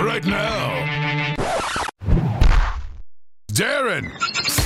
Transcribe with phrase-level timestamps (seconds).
[0.00, 1.36] Right now,
[3.52, 4.59] Darren.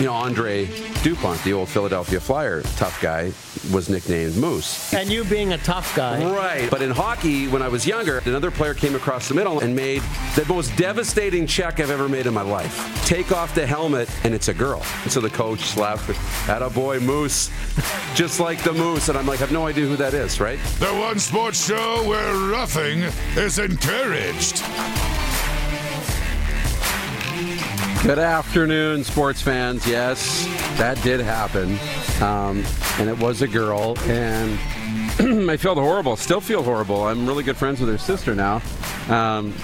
[0.00, 0.64] You know, Andre
[1.02, 3.32] DuPont, the old Philadelphia Flyer tough guy,
[3.70, 4.94] was nicknamed Moose.
[4.94, 6.24] And you being a tough guy.
[6.34, 6.70] Right.
[6.70, 10.02] But in hockey, when I was younger, another player came across the middle and made
[10.36, 13.04] the most devastating check I've ever made in my life.
[13.04, 14.82] Take off the helmet, and it's a girl.
[15.02, 16.08] And so the coach slapped,
[16.48, 17.50] at a boy, Moose,
[18.14, 19.10] just like the Moose.
[19.10, 20.58] And I'm like, I have no idea who that is, right?
[20.78, 23.02] The one sports show where roughing
[23.36, 24.62] is encouraged.
[28.02, 29.86] Good afternoon, sports fans.
[29.86, 30.46] Yes,
[30.78, 31.78] that did happen.
[32.22, 32.64] Um,
[32.98, 33.94] and it was a girl.
[34.04, 34.58] And
[35.50, 36.16] I felt horrible.
[36.16, 37.04] Still feel horrible.
[37.04, 38.62] I'm really good friends with her sister now.
[39.10, 39.54] Um,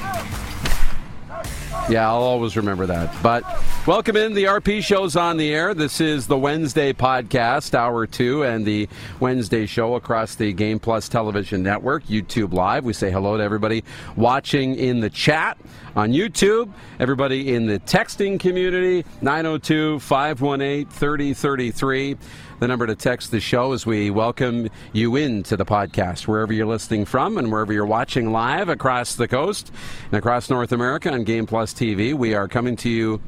[1.88, 3.10] yeah, I'll always remember that.
[3.22, 3.42] But
[3.86, 4.34] welcome in.
[4.34, 5.72] The RP show's on the air.
[5.72, 8.88] This is the Wednesday podcast, hour two, and the
[9.20, 12.84] Wednesday show across the Game Plus television network, YouTube Live.
[12.84, 13.84] We say hello to everybody
[14.16, 15.56] watching in the chat
[15.94, 22.16] on YouTube, everybody in the texting community, 902 518 3033
[22.58, 26.64] the number to text the show as we welcome you into the podcast, wherever you're
[26.64, 29.70] listening from and wherever you're watching live across the coast
[30.06, 32.14] and across North America on Game Plus TV.
[32.14, 33.20] We are coming to you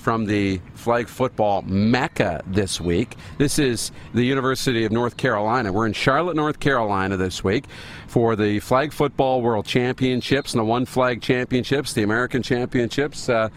[0.00, 3.16] from the flag football mecca this week.
[3.36, 5.72] This is the University of North Carolina.
[5.72, 7.66] We're in Charlotte, North Carolina this week
[8.06, 13.28] for the flag football world championships and the one flag championships, the American championships.
[13.28, 13.50] Uh,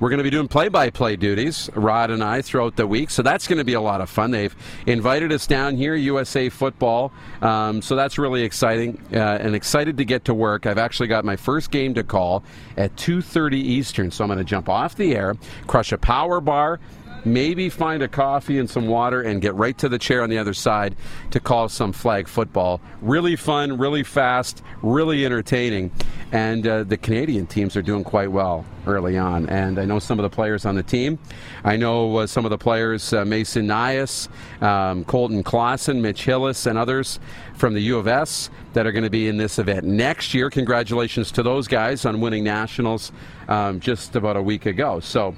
[0.00, 3.10] we're going to be doing play by play duties, Rod and I, throughout the week.
[3.10, 4.30] So that's going to be a lot of fun.
[4.30, 4.54] They've
[4.86, 7.12] invited us down here, USA Football.
[7.42, 10.66] Um, so that's really exciting uh, and excited to get to work.
[10.66, 12.44] I've actually got my first game to call
[12.76, 14.10] at 2.30 Eastern.
[14.10, 16.78] So I'm going to jump off the air, crush a power bar,
[17.24, 20.38] maybe find a coffee and some water and get right to the chair on the
[20.38, 20.96] other side
[21.30, 22.80] to call some flag football.
[23.00, 25.90] Really fun, really fast, really entertaining.
[26.32, 29.48] And uh, the Canadian teams are doing quite well early on.
[29.48, 31.18] And I know some of the players on the team.
[31.64, 34.28] I know uh, some of the players, uh, Mason Nias,
[34.62, 37.18] um, Colton Clausen, Mitch Hillis, and others
[37.54, 40.50] from the U of S that are going to be in this event next year.
[40.50, 43.12] Congratulations to those guys on winning nationals
[43.48, 45.00] um, just about a week ago.
[45.00, 45.34] So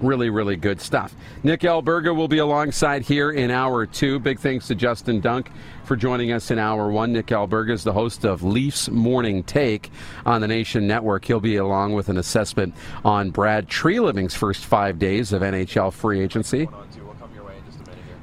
[0.00, 1.14] really, really good stuff.
[1.42, 4.18] Nick Alberga will be alongside here in hour two.
[4.18, 5.50] Big thanks to Justin Dunk
[5.84, 7.12] for joining us in hour one.
[7.12, 9.90] Nick Alberga is the host of Leafs Morning Take
[10.26, 11.24] on the Nation Network.
[11.24, 12.74] He'll be along with an assessment
[13.04, 16.68] on Brad Treliving's first five days of NHL free agency.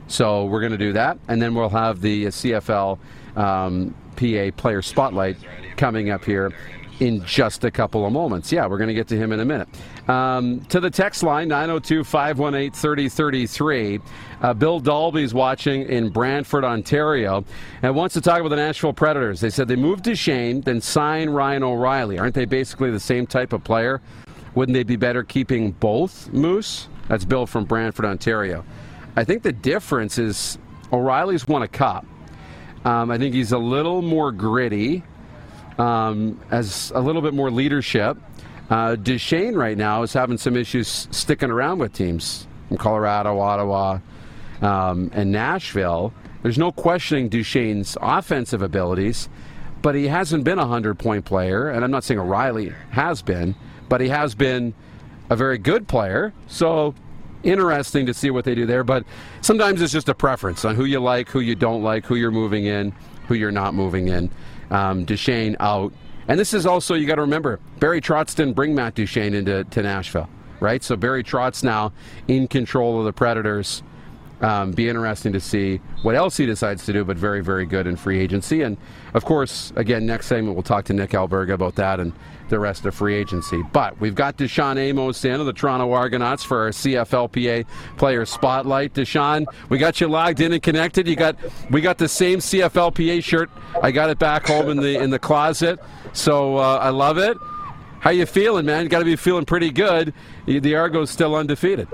[0.08, 3.00] So we're going to do that, and then we'll have the CFL
[3.38, 5.38] um, PA Player Spotlight
[5.78, 6.52] coming up here
[7.02, 8.52] in just a couple of moments.
[8.52, 9.68] Yeah, we're going to get to him in a minute.
[10.08, 14.00] Um, to the text line, 902 518 3033.
[14.42, 17.44] Uh, Bill Dalby's watching in Brantford, Ontario,
[17.82, 19.42] and wants to talk about the Nashville Predators.
[19.42, 22.20] They said they moved Duchene, then sign Ryan O'Reilly.
[22.20, 24.00] Aren't they basically the same type of player?
[24.54, 26.88] Wouldn't they be better keeping both Moose?
[27.08, 28.64] That's Bill from Brantford, Ontario.
[29.16, 30.60] I think the difference is
[30.94, 32.06] O'Reilly's won a cup.
[32.86, 35.04] Um, I think he's a little more gritty
[35.82, 38.16] um, as a little bit more leadership.
[38.70, 44.00] Uh, Duchene right now is having some issues sticking around with teams from Colorado, Ottawa,
[44.62, 46.14] um, and Nashville.
[46.44, 49.28] There's no questioning Duchene's offensive abilities,
[49.82, 53.56] but he hasn't been a 100 point player, and I'm not saying O'Reilly has been,
[53.90, 54.76] but he has been
[55.32, 56.32] a very good player.
[56.48, 56.94] So
[57.44, 59.04] interesting to see what they do there, but
[59.42, 62.30] sometimes it's just a preference on who you like, who you don't like, who you're
[62.30, 62.94] moving in,
[63.28, 64.30] who you're not moving in
[64.72, 65.94] um, Duchene out.
[66.28, 69.64] And this is also, you got to remember, Barry Trotz didn't bring Matt Duchene into
[69.66, 70.30] to Nashville,
[70.60, 70.84] right?
[70.84, 71.94] So Barry Trotz now
[72.28, 73.84] in control of the Predators.
[74.40, 77.86] Um, be interesting to see what else he decides to do, but very, very good
[77.86, 78.64] in free agency.
[78.64, 78.76] And
[79.14, 82.12] of course, again, next segment we'll talk to Nick Alberga about that and
[82.52, 83.64] the rest of free agency.
[83.74, 87.66] But we've got DaShaun Amos in of the Toronto Argonauts for our CFLPA
[87.98, 88.94] player spotlight.
[88.94, 91.08] DaShaun, we got you logged in and connected.
[91.08, 91.36] You got
[91.72, 93.50] we got the same CFLPA shirt.
[93.82, 95.80] I got it back home in the in the closet,
[96.14, 97.38] so uh, I love it.
[98.02, 98.84] How you feeling, man?
[98.84, 100.14] You got to be feeling pretty good.
[100.46, 101.88] The Argos still undefeated.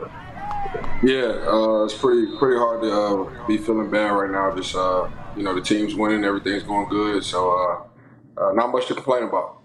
[1.03, 4.55] Yeah, uh, it's pretty pretty hard to uh, be feeling bad right now.
[4.55, 7.51] Just uh, you know, the team's winning, everything's going good, so
[8.37, 9.56] uh, uh, not much to complain about.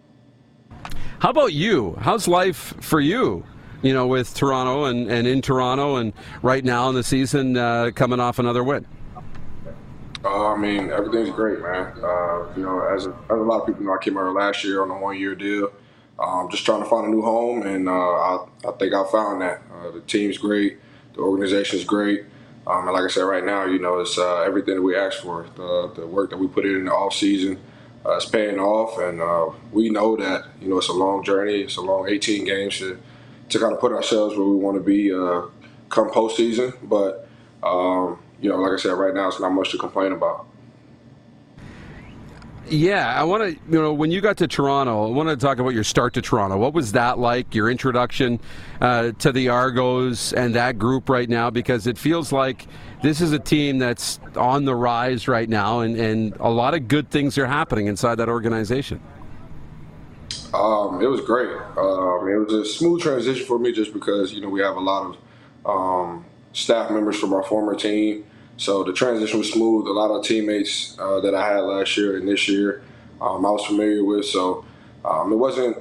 [1.22, 1.96] How about you?
[2.00, 3.44] How's life for you?
[3.80, 7.92] You know, with Toronto and, and in Toronto, and right now in the season, uh,
[7.94, 8.84] coming off another win.
[10.24, 11.92] I mean, everything's great, man.
[12.56, 14.82] you know, as a, as a lot of people know, I came out last year
[14.82, 15.72] on a one-year deal.
[16.18, 19.62] Um, just trying to find a new home, and I, I think I found that.
[19.94, 20.78] the team's great.
[21.14, 22.24] The organization is great.
[22.66, 25.20] Um, and like I said, right now, you know, it's uh, everything that we asked
[25.20, 25.46] for.
[25.54, 27.60] The, the, work that we put in in the off season
[28.04, 31.62] uh, is paying off, and uh, we know that you know it's a long journey.
[31.62, 33.00] It's a long 18 games to
[33.50, 35.42] to kind of put ourselves where we want to be uh,
[35.88, 36.74] come postseason.
[36.82, 37.28] But
[37.62, 40.46] um, you know, like I said, right now, it's not much to complain about.
[42.68, 45.58] Yeah, I want to, you know, when you got to Toronto, I want to talk
[45.58, 46.56] about your start to Toronto.
[46.56, 48.40] What was that like, your introduction
[48.80, 51.50] uh, to the Argos and that group right now?
[51.50, 52.66] Because it feels like
[53.02, 56.88] this is a team that's on the rise right now, and, and a lot of
[56.88, 59.00] good things are happening inside that organization.
[60.54, 61.50] Um, it was great.
[61.76, 64.80] Um, it was a smooth transition for me just because, you know, we have a
[64.80, 65.16] lot
[65.64, 68.24] of um, staff members from our former team
[68.56, 69.86] so the transition was smooth.
[69.86, 72.82] A lot of teammates uh, that I had last year and this year,
[73.20, 74.24] um, I was familiar with.
[74.24, 74.64] So
[75.04, 75.78] um, it wasn't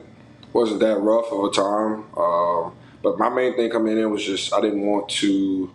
[0.54, 2.06] wasn't that rough of a time.
[2.18, 2.74] Um,
[3.04, 5.72] but my main thing coming in was just I didn't want to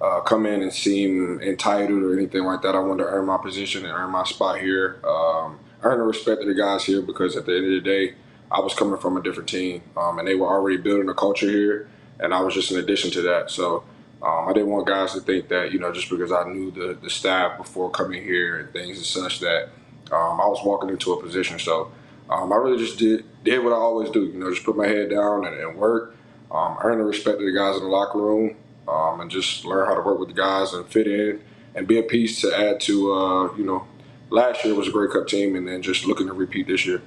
[0.00, 2.74] uh, come in and seem entitled or anything like that.
[2.74, 6.40] I wanted to earn my position and earn my spot here, um, earn the respect
[6.42, 8.14] of the guys here because at the end of the day,
[8.50, 11.48] I was coming from a different team um, and they were already building a culture
[11.48, 11.88] here,
[12.20, 13.50] and I was just an addition to that.
[13.50, 13.84] So.
[14.22, 16.94] Um, I didn't want guys to think that, you know, just because I knew the,
[16.94, 19.68] the staff before coming here and things and such that
[20.10, 21.58] um, I was walking into a position.
[21.58, 21.92] So
[22.30, 24.86] um, I really just did did what I always do, you know, just put my
[24.86, 26.16] head down and, and work,
[26.50, 28.56] um, earn the respect of the guys in the locker room,
[28.88, 31.42] um, and just learn how to work with the guys and fit in
[31.74, 33.86] and be a piece to add to, uh, you know,
[34.30, 37.02] last year was a Grey Cup team and then just looking to repeat this year.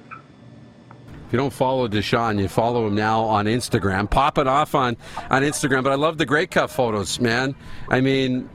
[1.26, 4.08] If you don't follow DaShaun, you follow him now on Instagram.
[4.08, 4.96] Popping off on,
[5.28, 5.84] on Instagram.
[5.84, 7.54] But I love the Grey Cup photos, man.
[7.90, 8.48] I mean,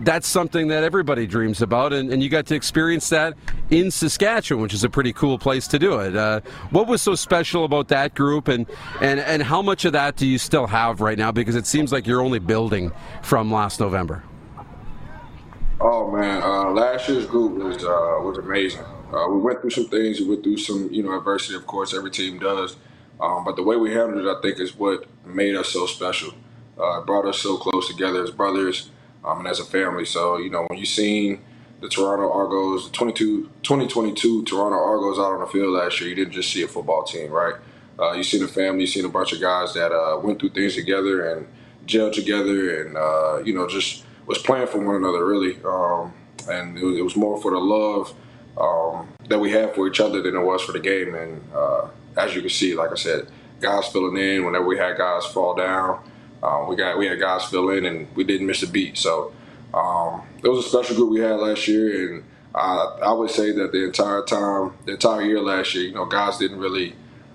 [0.00, 3.34] that's something that everybody dreams about, and, and you got to experience that
[3.70, 6.16] in Saskatchewan, which is a pretty cool place to do it.
[6.16, 6.40] Uh,
[6.70, 8.66] what was so special about that group, and,
[9.00, 11.32] and, and how much of that do you still have right now?
[11.32, 12.92] Because it seems like you're only building
[13.22, 14.22] from last November.
[15.80, 18.82] Oh man, uh, last year's group was uh, was amazing.
[19.12, 20.20] Uh, we went through some things.
[20.20, 21.54] We went through some, you know, adversity.
[21.54, 22.76] Of course, every team does.
[23.20, 26.32] Um, but the way we handled it, I think, is what made us so special.
[26.78, 28.90] Uh, brought us so close together as brothers
[29.26, 30.04] um, and as a family.
[30.04, 31.42] So, you know, when you seen
[31.80, 36.14] the Toronto Argos, the 22, 2022 Toronto Argos out on the field last year, you
[36.14, 37.54] didn't just see a football team, right?
[37.98, 40.50] Uh, you seen a family, you seen a bunch of guys that uh, went through
[40.50, 41.46] things together and
[41.86, 45.58] gelled together and, uh, you know, just was playing for one another, really.
[45.64, 46.12] Um,
[46.48, 48.14] and it was, it was more for the love–
[48.58, 51.14] um, that we have for each other than it was for the game.
[51.14, 53.28] And uh, as you can see, like I said,
[53.60, 56.00] guys filling in whenever we had guys fall down.
[56.42, 58.98] Um, we got we had guys fill in and we didn't miss a beat.
[58.98, 59.32] So
[59.74, 62.24] um, it was a special group we had last year, and
[62.54, 66.06] I, I would say that the entire time, the entire year last year, you know,
[66.06, 66.94] guys didn't really,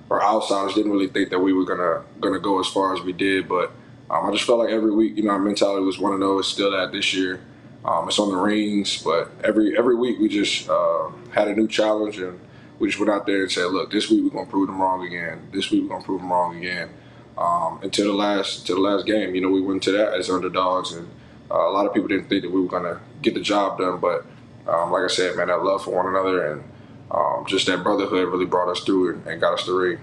[0.10, 3.14] or outsiders didn't really think that we were gonna gonna go as far as we
[3.14, 3.48] did.
[3.48, 3.72] But
[4.10, 6.48] um, I just felt like every week, you know, our mentality was one of those
[6.48, 7.42] still that this year.
[7.84, 11.68] Um, it's on the rings, but every every week we just uh, had a new
[11.68, 12.40] challenge, and
[12.80, 15.06] we just went out there and said, "Look, this week we're gonna prove them wrong
[15.06, 15.48] again.
[15.52, 16.90] This week we're gonna prove them wrong again."
[17.42, 20.30] Um, until the last until the last game, you know, we went to that as
[20.30, 21.10] underdogs, and
[21.50, 24.00] uh, a lot of people didn't think that we were gonna get the job done.
[24.00, 24.26] But
[24.68, 26.64] um, like I said, man, that love for one another and
[27.10, 30.00] um, just that brotherhood really brought us through and, and got us the ring.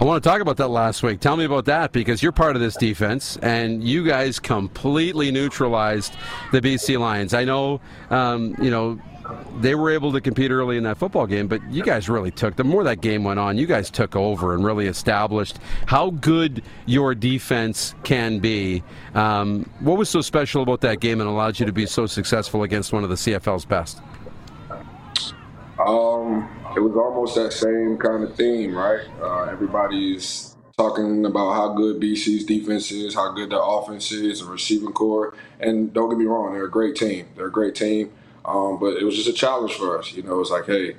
[0.00, 1.20] I want to talk about that last week.
[1.20, 6.16] Tell me about that because you're part of this defense and you guys completely neutralized
[6.50, 7.34] the BC Lions.
[7.34, 8.98] I know, um, you know,
[9.60, 12.56] they were able to compete early in that football game, but you guys really took
[12.56, 16.62] the more that game went on, you guys took over and really established how good
[16.86, 18.82] your defense can be.
[19.14, 22.62] Um, what was so special about that game and allowed you to be so successful
[22.62, 24.00] against one of the CFL's best?
[25.78, 29.06] Um, it was almost that same kind of theme, right?
[29.20, 34.50] Uh, everybody's talking about how good BC's defense is, how good their offense is, and
[34.50, 35.34] receiving corps.
[35.60, 37.28] And don't get me wrong, they're a great team.
[37.36, 38.12] They're a great team.
[38.44, 40.12] Um, but it was just a challenge for us.
[40.12, 40.96] You know, it's like, hey,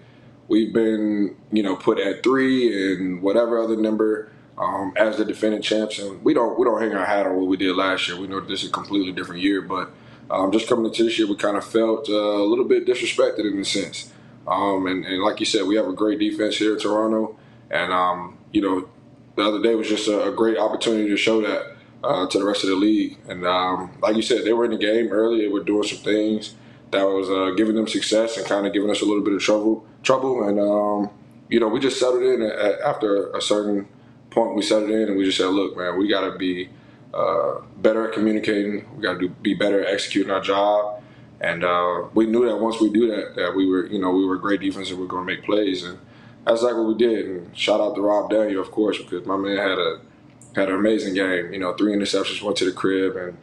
[0.47, 5.62] we've been, you know, put at three and whatever other number um, as the defending
[5.62, 8.19] champs, and we don't we don't hang our hat on what we did last year.
[8.19, 9.91] We know this is a completely different year, but
[10.29, 13.51] um, just coming into this year, we kind of felt uh, a little bit disrespected
[13.51, 14.12] in a sense.
[14.47, 17.38] Um, and, and, like you said, we have a great defense here in Toronto,
[17.71, 18.89] and um, you know,
[19.35, 22.45] the other day was just a, a great opportunity to show that uh, to the
[22.45, 23.17] rest of the league.
[23.27, 25.41] And um, like you said, they were in the game early.
[25.41, 26.53] They were doing some things
[26.93, 29.41] that was uh, giving them success and kind of giving us a little bit of
[29.41, 29.85] trouble.
[30.01, 31.09] Trouble, and um,
[31.50, 33.88] you know, we just settled in after a certain
[34.31, 34.55] point.
[34.55, 36.69] We settled in, and we just said, "Look, man, we got to be
[37.13, 38.85] uh, better at communicating.
[38.95, 41.03] We got to be better at executing our job."
[41.43, 44.25] And uh, we knew that once we do that, that we were, you know, we
[44.25, 45.83] were great defense and we were going to make plays.
[45.83, 46.00] And
[46.45, 47.25] that's like what we did.
[47.25, 50.00] And shout out to Rob Daniel, of course, because my man had a
[50.55, 51.51] had an amazing game.
[51.51, 53.38] You know, three interceptions, went to the crib, and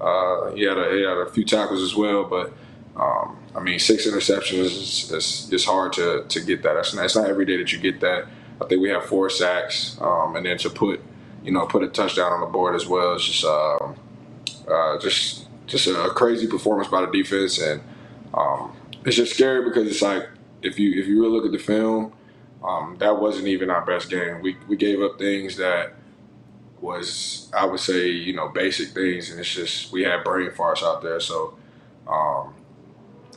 [0.00, 2.24] uh, he had a he had a few tackles as well.
[2.24, 2.52] But
[2.98, 6.76] um, I mean, six interceptions is, is, is hard to, to get that.
[6.76, 8.26] It's not, it's not every day that you get that.
[8.60, 11.00] I think we have four sacks, um, and then to put
[11.42, 13.14] you know put a touchdown on the board as well.
[13.14, 13.92] It's just uh,
[14.70, 17.82] uh, just just a crazy performance by the defense, and
[18.32, 18.74] um,
[19.04, 20.26] it's just scary because it's like
[20.62, 22.14] if you if you really look at the film,
[22.64, 24.40] um, that wasn't even our best game.
[24.40, 25.92] We we gave up things that
[26.80, 30.82] was I would say you know basic things, and it's just we had brain farts
[30.82, 31.20] out there.
[31.20, 31.58] So
[32.08, 32.54] um,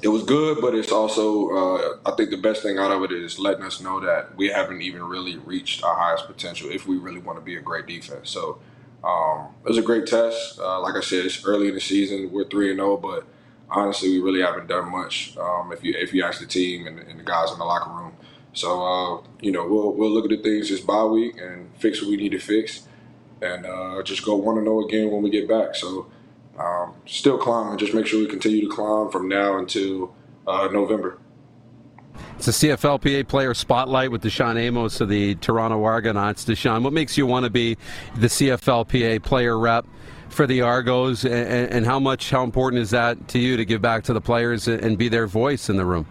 [0.02, 3.12] it was good, but it's also uh, I think the best thing out of it
[3.12, 6.98] is letting us know that we haven't even really reached our highest potential if we
[6.98, 8.30] really want to be a great defense.
[8.30, 8.60] So
[9.04, 10.60] um, it was a great test.
[10.60, 12.32] Uh, like I said, it's early in the season.
[12.32, 13.26] We're three and zero, oh, but
[13.70, 15.38] honestly, we really haven't done much.
[15.38, 17.92] Um, if you if you ask the team and, and, the guys in the locker
[17.92, 18.14] room,
[18.54, 22.02] so uh, you know we'll we'll look at the things this bye week and fix
[22.02, 22.88] what we need to fix,
[23.42, 25.76] and uh, just go one and zero again when we get back.
[25.76, 26.08] So
[26.60, 27.78] um, still climbing.
[27.78, 30.14] Just make sure we continue to climb from now until
[30.46, 31.20] uh, November.
[32.38, 36.46] It's a CFLPA player spotlight with DaShaun Amos of the Toronto Argonauts.
[36.46, 37.78] DaShaun, what makes you want to be
[38.16, 39.86] the CFLPA player rep
[40.30, 43.82] for the Argos, and, and, how much, how important is that to you to give
[43.82, 46.06] back to the players and be their voice in the room?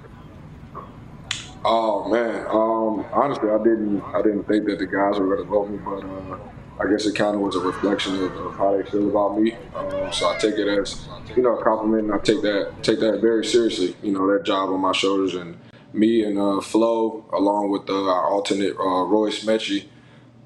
[1.64, 5.44] Oh man, um, honestly, I didn't, I didn't think that the guys were going to
[5.44, 6.04] vote me, but.
[6.04, 6.38] Uh,
[6.80, 9.54] I guess it kind of was a reflection of, of, how they feel about me.
[9.74, 13.00] Um, so I take it as, you know, a compliment, and I take that take
[13.00, 13.96] that very seriously.
[14.02, 15.58] You know, that job on my shoulders, and
[15.92, 19.86] me and uh, Flo, along with uh, our alternate uh, Royce Metchie,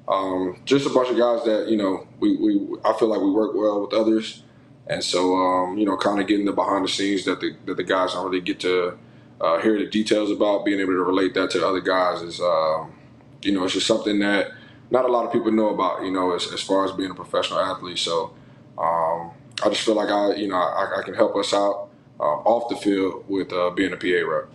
[0.07, 3.31] um, just a bunch of guys that you know we, we I feel like we
[3.31, 4.43] work well with others,
[4.87, 7.77] and so um, you know, kind of getting the behind the scenes that the that
[7.77, 8.97] the guys don't really get to
[9.43, 12.93] uh, hear the details about, being able to relate that to other guys is, um,
[13.41, 14.51] you know, it's just something that
[14.91, 17.15] not a lot of people know about, you know, as, as far as being a
[17.15, 17.97] professional athlete.
[17.97, 18.33] So
[18.77, 19.31] um,
[19.63, 22.69] I just feel like I, you know, I, I can help us out uh, off
[22.69, 24.49] the field with uh, being a PA rep.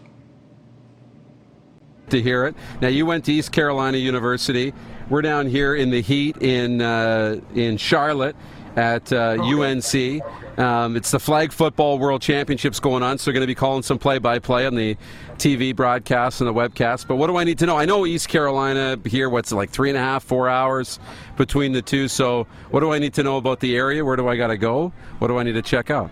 [2.11, 2.55] To hear it.
[2.81, 4.73] Now you went to East Carolina University.
[5.11, 8.35] We're down here in the heat in uh, in Charlotte
[8.77, 10.23] at uh, UNC.
[10.59, 13.83] Um, it's the flag football world championships going on, so we're going to be calling
[13.83, 14.97] some play-by-play on the
[15.37, 17.07] TV broadcast and the webcast.
[17.07, 17.79] But what do I need to know?
[17.79, 19.31] I know East Carolina here.
[19.31, 20.99] What's like three and a half, four hours
[21.37, 22.09] between the two.
[22.09, 24.05] So what do I need to know about the area?
[24.05, 24.93] Where do I got to go?
[25.21, 26.11] What do I need to check out?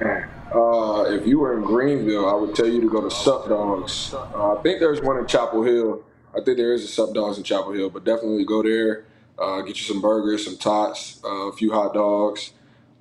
[0.00, 4.14] Uh, if you were in Greenville, I would tell you to go to Sup Dogs.
[4.14, 6.04] Uh, I think there's one in Chapel Hill.
[6.32, 9.06] I think there is a Sup Dogs in Chapel Hill, but definitely go there.
[9.36, 12.52] Uh, get you some burgers, some tots, uh, a few hot dogs.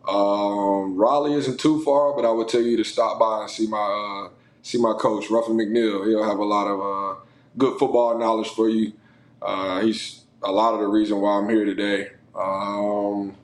[0.07, 3.67] Um, Raleigh isn't too far, but I would tell you to stop by and see
[3.67, 6.05] my uh, see my coach, Ruffin McNeill.
[6.07, 7.19] He'll have a lot of uh,
[7.57, 8.93] good football knowledge for you.
[9.41, 12.09] Uh, he's a lot of the reason why I'm here today.
[12.35, 13.35] Um,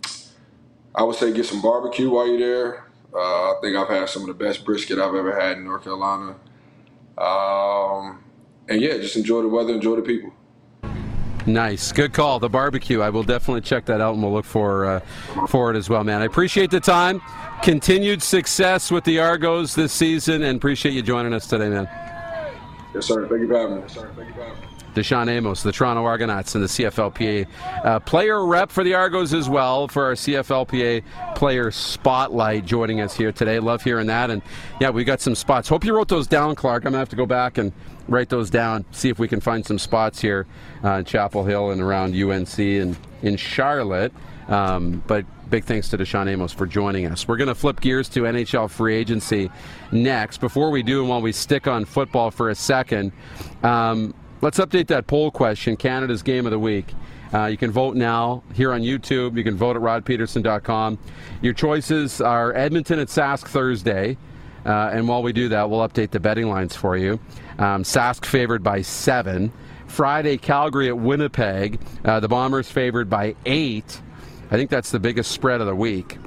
[0.94, 2.86] I would say get some barbecue while you're there.
[3.14, 5.84] Uh, I think I've had some of the best brisket I've ever had in North
[5.84, 6.36] Carolina.
[7.18, 8.24] Um,
[8.68, 10.34] and yeah, just enjoy the weather, enjoy the people.
[11.46, 12.40] Nice, good call.
[12.40, 13.02] The barbecue.
[13.02, 15.00] I will definitely check that out, and we'll look for uh,
[15.48, 16.22] for it as well, man.
[16.22, 17.22] I appreciate the time.
[17.64, 21.90] Continued success with the Argos this season, and appreciate you joining us today, man.
[22.94, 23.28] Yes, sir.
[23.28, 23.82] Thank you for having me.
[23.82, 24.12] Yes, sir.
[24.16, 24.68] Thank you for having me.
[24.96, 27.48] DaShaun Amos, the Toronto Argonauts, and the CFLPA
[27.84, 31.04] uh, player rep for the Argos as well for our CFLPA
[31.36, 33.60] player spotlight joining us here today.
[33.60, 34.30] Love hearing that.
[34.32, 34.42] And
[34.82, 35.70] yeah, we got some spots.
[35.70, 36.82] Hope you wrote those down, Clark.
[36.82, 37.72] I'm going to have to go back and
[38.10, 40.48] write those down, see if we can find some spots here
[40.84, 44.12] uh, in Chapel Hill and around UNC and in Charlotte.
[44.48, 47.28] Um, but big thanks to DaShaun Amos for joining us.
[47.28, 49.52] We're going to flip gears to NHL free agency
[49.92, 50.40] next.
[50.40, 53.12] Before we do, and while we stick on football for a second,
[53.64, 56.88] um, let's update that poll question Canada's game of the week.
[57.32, 59.38] Uh, you can vote now here on YouTube.
[59.38, 60.98] You can vote at rodpeterson.com.
[61.44, 64.18] Your choices are Edmonton at Sask Thursday.
[64.66, 67.20] Uh, and while we do that, we'll update the betting lines for you.
[67.60, 69.52] Um, Sask favored by seven.
[69.88, 71.80] Friday, Calgary at Winnipeg.
[72.06, 74.02] Uh, the Bombers favored by eight.
[74.50, 76.18] I think that's the biggest spread of the week.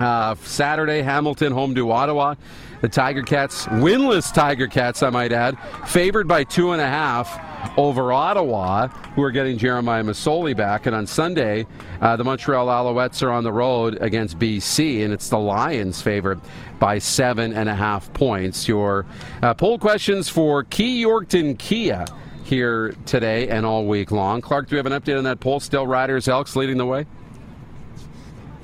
[0.00, 2.34] Uh, Saturday, Hamilton home to Ottawa.
[2.82, 7.78] The Tiger Cats, winless Tiger Cats, I might add, favored by two and a half
[7.78, 10.86] over Ottawa, who are getting Jeremiah Masoli back.
[10.86, 11.64] And on Sunday,
[12.00, 16.40] uh, the Montreal Alouettes are on the road against BC, and it's the Lions favored
[16.80, 18.66] by seven and a half points.
[18.66, 19.06] Your
[19.44, 22.04] uh, poll questions for Key Yorkton Kia
[22.42, 24.40] here today and all week long.
[24.40, 25.60] Clark, do we have an update on that poll?
[25.60, 27.06] Still Riders Elks leading the way?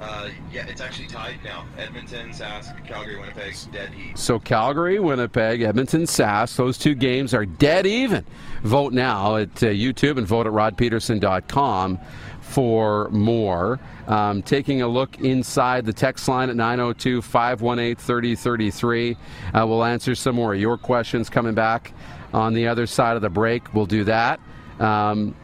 [0.00, 1.66] Uh, yeah, it's actually tied now.
[1.76, 4.16] Edmonton, Sask, Calgary, Winnipeg, dead heat.
[4.16, 8.24] So Calgary, Winnipeg, Edmonton, Sask, those two games are dead even.
[8.62, 11.98] Vote now at uh, YouTube and vote at rodpeterson.com
[12.40, 13.78] for more.
[14.06, 19.16] Um, taking a look inside the text line at 902 518 3033.
[19.52, 21.92] Uh, we'll answer some more of your questions coming back
[22.32, 23.74] on the other side of the break.
[23.74, 24.40] We'll do that.
[24.78, 25.34] Um,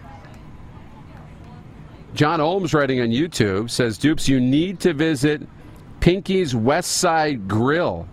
[2.14, 5.42] John Holmes writing on YouTube says, Dupes, you need to visit
[5.98, 8.06] Pinky's West Side Grill.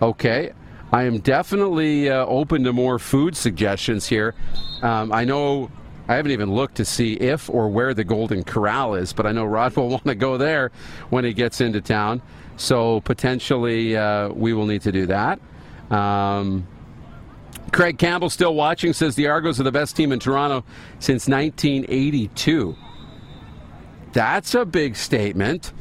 [0.00, 0.52] Okay.
[0.92, 4.34] I am definitely uh, open to more food suggestions here.
[4.80, 5.70] Um, I know
[6.08, 9.32] I haven't even looked to see if or where the Golden Corral is, but I
[9.32, 10.70] know Rod will want to go there
[11.10, 12.22] when he gets into town.
[12.56, 15.38] So potentially uh, we will need to do that.
[15.90, 16.66] Um,
[17.72, 20.64] Craig Campbell still watching says the Argos are the best team in Toronto
[20.98, 22.76] since 1982.
[24.14, 25.72] That's a big statement.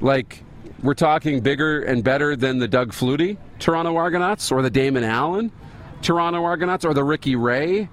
[0.00, 0.44] Like,
[0.82, 5.50] we're talking bigger and better than the Doug Flutie Toronto Argonauts or the Damon Allen
[6.02, 7.88] Toronto Argonauts or the Ricky Ray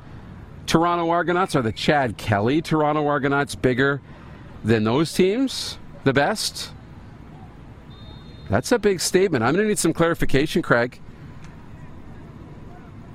[0.67, 4.01] Toronto Argonauts or the Chad Kelly Toronto Argonauts bigger
[4.63, 5.77] than those teams?
[6.03, 6.73] The best?
[8.49, 9.43] That's a big statement.
[9.43, 10.99] I'm going to need some clarification, Craig.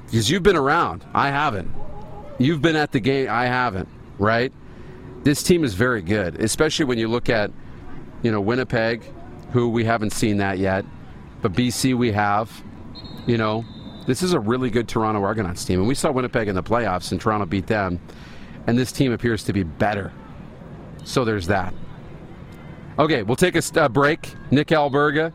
[0.06, 1.04] Because you've been around.
[1.12, 1.70] I haven't.
[2.38, 3.28] You've been at the game.
[3.28, 4.52] I haven't, right?
[5.26, 7.50] This team is very good, especially when you look at,
[8.22, 9.02] you know, Winnipeg,
[9.50, 10.84] who we haven't seen that yet,
[11.42, 12.62] but BC we have.
[13.26, 13.64] You know,
[14.06, 17.10] this is a really good Toronto Argonauts team, and we saw Winnipeg in the playoffs,
[17.10, 17.98] and Toronto beat them,
[18.68, 20.12] and this team appears to be better.
[21.02, 21.74] So there's that.
[22.96, 24.32] Okay, we'll take a break.
[24.52, 25.32] Nick Alberga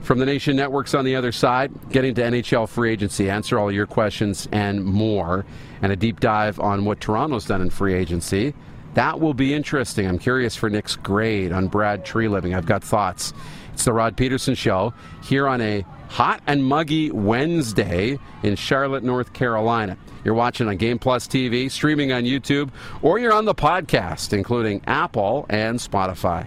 [0.00, 3.70] from the Nation Networks on the other side, getting to NHL free agency, answer all
[3.70, 5.44] your questions and more,
[5.82, 8.54] and a deep dive on what Toronto's done in free agency.
[8.94, 10.06] That will be interesting.
[10.06, 12.54] I'm curious for Nick's grade on Brad Treliving.
[12.56, 13.32] I've got thoughts.
[13.72, 19.32] It's the Rod Peterson Show here on a hot and muggy Wednesday in Charlotte, North
[19.32, 19.96] Carolina.
[20.24, 24.82] You're watching on Game Plus TV, streaming on YouTube, or you're on the podcast, including
[24.86, 26.46] Apple and Spotify.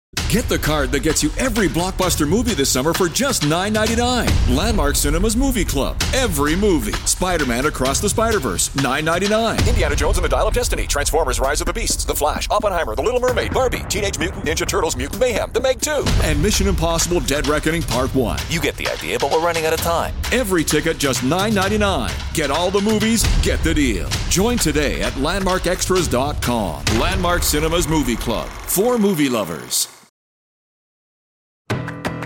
[0.31, 4.55] Get the card that gets you every blockbuster movie this summer for just $9.99.
[4.55, 6.01] Landmark Cinemas Movie Club.
[6.13, 6.93] Every movie.
[7.05, 9.67] Spider Man Across the Spider Verse, $9.99.
[9.67, 10.87] Indiana Jones and the Dial of Destiny.
[10.87, 12.03] Transformers Rise of the Beasts.
[12.05, 12.49] The Flash.
[12.49, 12.95] Oppenheimer.
[12.95, 13.53] The Little Mermaid.
[13.53, 13.83] Barbie.
[13.89, 14.95] Teenage Mutant Ninja Turtles.
[14.95, 15.51] Mutant Mayhem.
[15.51, 16.03] The Meg 2.
[16.23, 18.39] And Mission Impossible Dead Reckoning Part 1.
[18.49, 20.13] You get the idea, but we're running out of time.
[20.31, 22.33] Every ticket just $9.99.
[22.33, 24.09] Get all the movies, get the deal.
[24.29, 26.99] Join today at LandmarkExtras.com.
[26.99, 28.47] Landmark Cinemas Movie Club.
[28.47, 30.00] For movie lovers.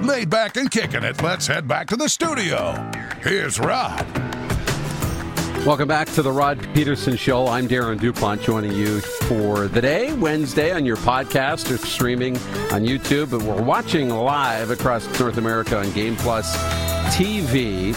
[0.06, 2.92] Laid back and kicking it, let's head back to the studio.
[3.22, 4.06] Here's Rod.
[5.66, 7.48] Welcome back to the Rod Peterson Show.
[7.48, 12.36] I'm Darren Dupont joining you for the day, Wednesday, on your podcast or streaming
[12.72, 13.32] on YouTube.
[13.32, 16.56] But we're watching live across North America on Game Plus
[17.16, 17.96] TV.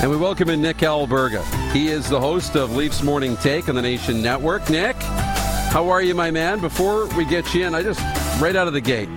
[0.00, 1.44] And we welcome in Nick Alberga.
[1.72, 4.70] He is the host of Leafs Morning Take on the Nation Network.
[4.70, 6.60] Nick, how are you, my man?
[6.60, 8.00] Before we get you in, I just,
[8.40, 9.10] right out of the gate,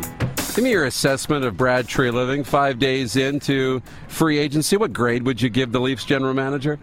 [0.54, 4.78] Give me your assessment of Brad Treliving five days into free agency.
[4.78, 6.78] What grade would you give the Leafs general manager?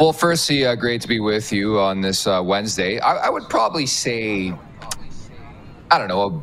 [0.00, 2.98] Well, firstly, uh, great to be with you on this uh, Wednesday.
[2.98, 4.54] I, I, would probably say,
[5.90, 6.42] I don't know,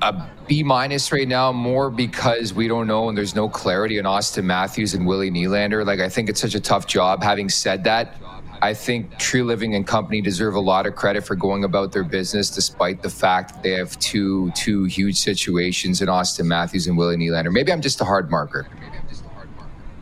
[0.00, 3.98] a, a B minus right now, more because we don't know and there's no clarity
[3.98, 5.84] on Auston Matthews and Willie Nylander.
[5.84, 7.22] Like, I think it's such a tough job.
[7.22, 8.14] Having said that,
[8.62, 12.50] I think Treliving and company deserve a lot of credit for going about their business,
[12.50, 17.16] despite the fact that they have two two huge situations in Auston Matthews and Willie
[17.16, 17.52] Nylander.
[17.52, 18.66] Maybe I'm just a hard marker.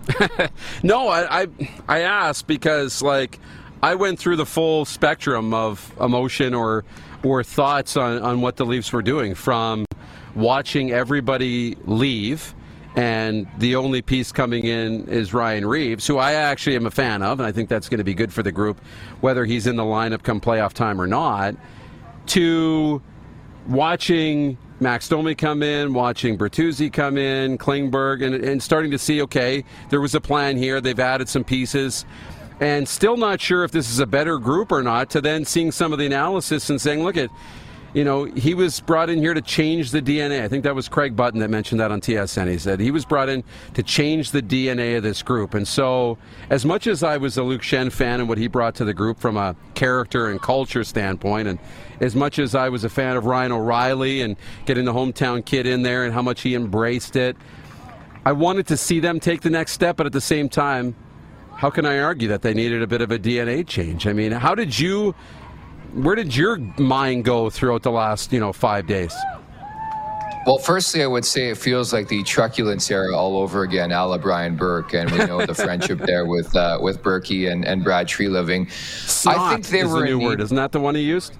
[0.82, 1.48] no, I, I
[1.88, 3.38] I asked because like
[3.82, 6.84] I went through the full spectrum of emotion or
[7.22, 9.84] or thoughts on, on what the Leafs were doing from
[10.34, 12.54] watching everybody leave
[12.98, 17.22] and the only piece coming in is Ryan Reaves, who I actually am a fan
[17.22, 18.80] of, and I think that's going to be good for the group,
[19.20, 21.54] whether he's in the lineup come playoff time or not.
[22.26, 23.00] To
[23.68, 29.22] watching Max Domi come in, watching Bertuzzi come in, Klingberg, and, and starting to see,
[29.22, 30.80] okay, there was a plan here.
[30.80, 32.04] They've added some pieces.
[32.58, 35.70] And still not sure if this is a better group or not, to then seeing
[35.70, 37.30] some of the analysis and saying, look at
[37.94, 40.42] you know, he was brought in here to change the DNA.
[40.42, 42.50] I think that was Craig Button that mentioned that on TSN.
[42.50, 43.42] He said he was brought in
[43.74, 45.54] to change the DNA of this group.
[45.54, 46.18] And so,
[46.50, 48.92] as much as I was a Luke Schenn fan and what he brought to the
[48.92, 51.58] group from a character and culture standpoint, and
[52.00, 55.66] as much as I was a fan of Ryan O'Reilly and getting the hometown kid
[55.66, 57.36] in there and how much he embraced it,
[58.24, 60.94] I wanted to see them take the next step, but at the same time,
[61.56, 64.06] how can I argue that they needed a bit of a DNA change?
[64.06, 65.14] I mean, how did you
[65.94, 69.14] where did your mind go throughout the last, you know, five days?
[70.46, 74.06] Well, firstly, I would say it feels like the truculence era all over again, a
[74.06, 77.84] la Brian Burke, and we know the friendship there with uh, with Berkey and, and
[77.84, 78.70] Brad Treliving.
[78.70, 80.40] Snot I think they is were a new word.
[80.40, 81.36] Isn't that the one he used?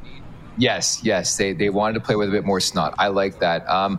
[0.59, 1.37] Yes, yes.
[1.39, 2.95] They they wanted to play with a bit more snot.
[2.99, 3.67] I like that.
[3.67, 3.99] Um,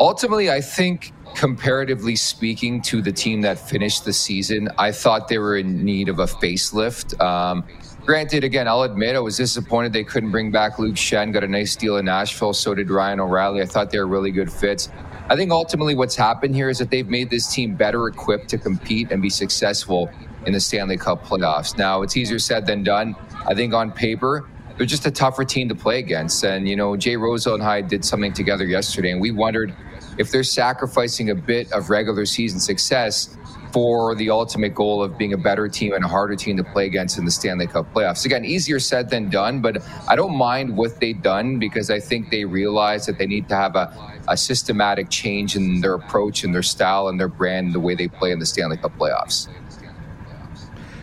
[0.00, 5.38] ultimately, I think comparatively speaking to the team that finished the season, I thought they
[5.38, 7.20] were in need of a facelift.
[7.20, 7.62] Um,
[8.06, 11.32] Granted, again, I'll admit I was disappointed they couldn't bring back Luke Schenn.
[11.32, 12.52] Got a nice deal in Nashville.
[12.52, 13.62] So did Ryan O'Reilly.
[13.62, 14.90] I thought they were really good fits.
[15.28, 18.58] I think ultimately what's happened here is that they've made this team better equipped to
[18.58, 20.08] compete and be successful
[20.46, 21.76] in the Stanley Cup playoffs.
[21.76, 23.16] Now, it's easier said than done.
[23.44, 26.44] I think on paper, they're just a tougher team to play against.
[26.44, 29.74] And, you know, Jay Rosehill and I did something together yesterday, and we wondered
[30.16, 33.36] if they're sacrificing a bit of regular season success
[33.72, 36.86] for the ultimate goal of being a better team and a harder team to play
[36.86, 38.24] against in the Stanley Cup playoffs.
[38.24, 42.30] Again, easier said than done, but I don't mind what they've done because I think
[42.30, 43.92] they realize that they need to have a,
[44.28, 47.94] a systematic change in their approach and their style and their brand, and the way
[47.94, 49.48] they play in the Stanley Cup playoffs.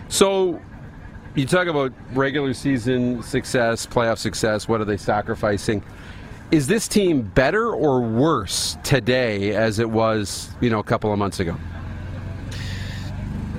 [0.07, 0.61] So,
[1.35, 4.67] you talk about regular season success, playoff success.
[4.67, 5.83] What are they sacrificing?
[6.51, 11.17] Is this team better or worse today as it was, you know, a couple of
[11.17, 11.57] months ago?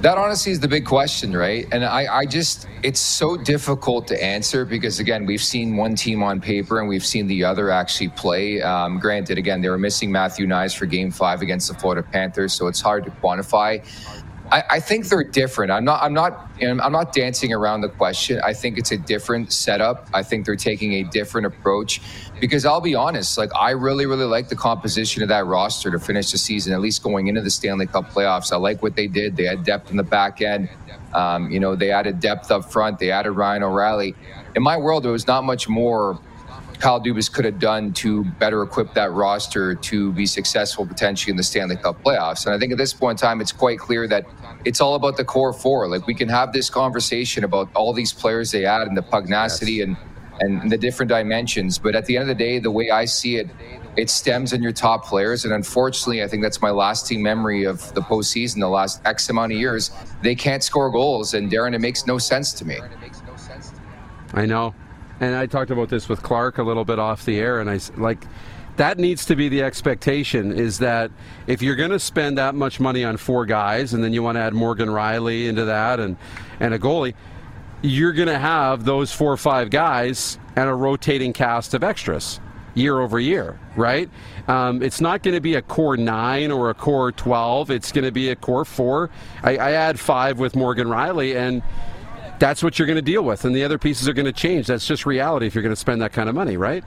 [0.04, 1.66] That honestly is the big question, right?
[1.72, 6.22] And I, I just, it's so difficult to answer because, again, we've seen one team
[6.22, 8.60] on paper and we've seen the other actually play.
[8.60, 12.52] Um, granted, again, they were missing Matthew Knies for game five against the Florida Panthers,
[12.52, 13.82] so it's hard to quantify.
[14.52, 15.72] I, I, think they're different.
[15.72, 16.02] I'm not.
[16.02, 16.50] I'm not.
[16.60, 18.40] I'm not dancing around the question.
[18.44, 20.08] I think it's a different setup.
[20.12, 22.02] I think they're taking a different approach.
[22.44, 25.98] Because I'll be honest, like I really, really like the composition of that roster to
[25.98, 28.52] finish the season, at least going into the Stanley Cup playoffs.
[28.52, 29.34] I like what they did.
[29.34, 30.68] They had depth in the back end.
[31.14, 32.98] Um, you know, they added depth up front.
[32.98, 34.14] They added Ryan O'Reilly.
[34.54, 36.20] In my world, there was not much more
[36.80, 41.38] Kyle Dubas could have done to better equip that roster to be successful potentially in
[41.38, 42.44] the Stanley Cup playoffs.
[42.44, 44.26] And I think at this point in time, it's quite clear that
[44.66, 45.88] it's all about the core four.
[45.88, 49.76] Like we can have this conversation about all these players they add and the pugnacity
[49.76, 49.86] yes.
[49.86, 49.96] and
[50.40, 51.78] and the different dimensions.
[51.78, 53.48] But at the end of the day, the way I see it,
[53.96, 55.44] it stems in your top players.
[55.44, 59.52] And unfortunately, I think that's my lasting memory of the postseason, the last X amount
[59.52, 59.90] of years.
[60.22, 61.34] They can't score goals.
[61.34, 62.78] And Darren, it makes no sense to me.
[64.34, 64.74] I know.
[65.20, 67.78] And I talked about this with Clark a little bit off the air, and I
[67.96, 68.26] like
[68.76, 71.10] that needs to be the expectation is that
[71.46, 74.34] if you're going to spend that much money on four guys and then you want
[74.34, 76.16] to add Morgan Rielly into that and
[76.58, 77.14] and a goalie,
[77.84, 82.40] you're going to have those four or five guys and a rotating cast of extras
[82.72, 84.08] year over year, right?
[84.48, 87.70] Um, it's not going to be a core nine or a core 12.
[87.70, 89.10] It's going to be a core four.
[89.42, 91.62] I, I add five with Morgan Rielly, and
[92.38, 93.44] that's what you're going to deal with.
[93.44, 94.66] And the other pieces are going to change.
[94.66, 96.84] That's just reality if you're going to spend that kind of money, right?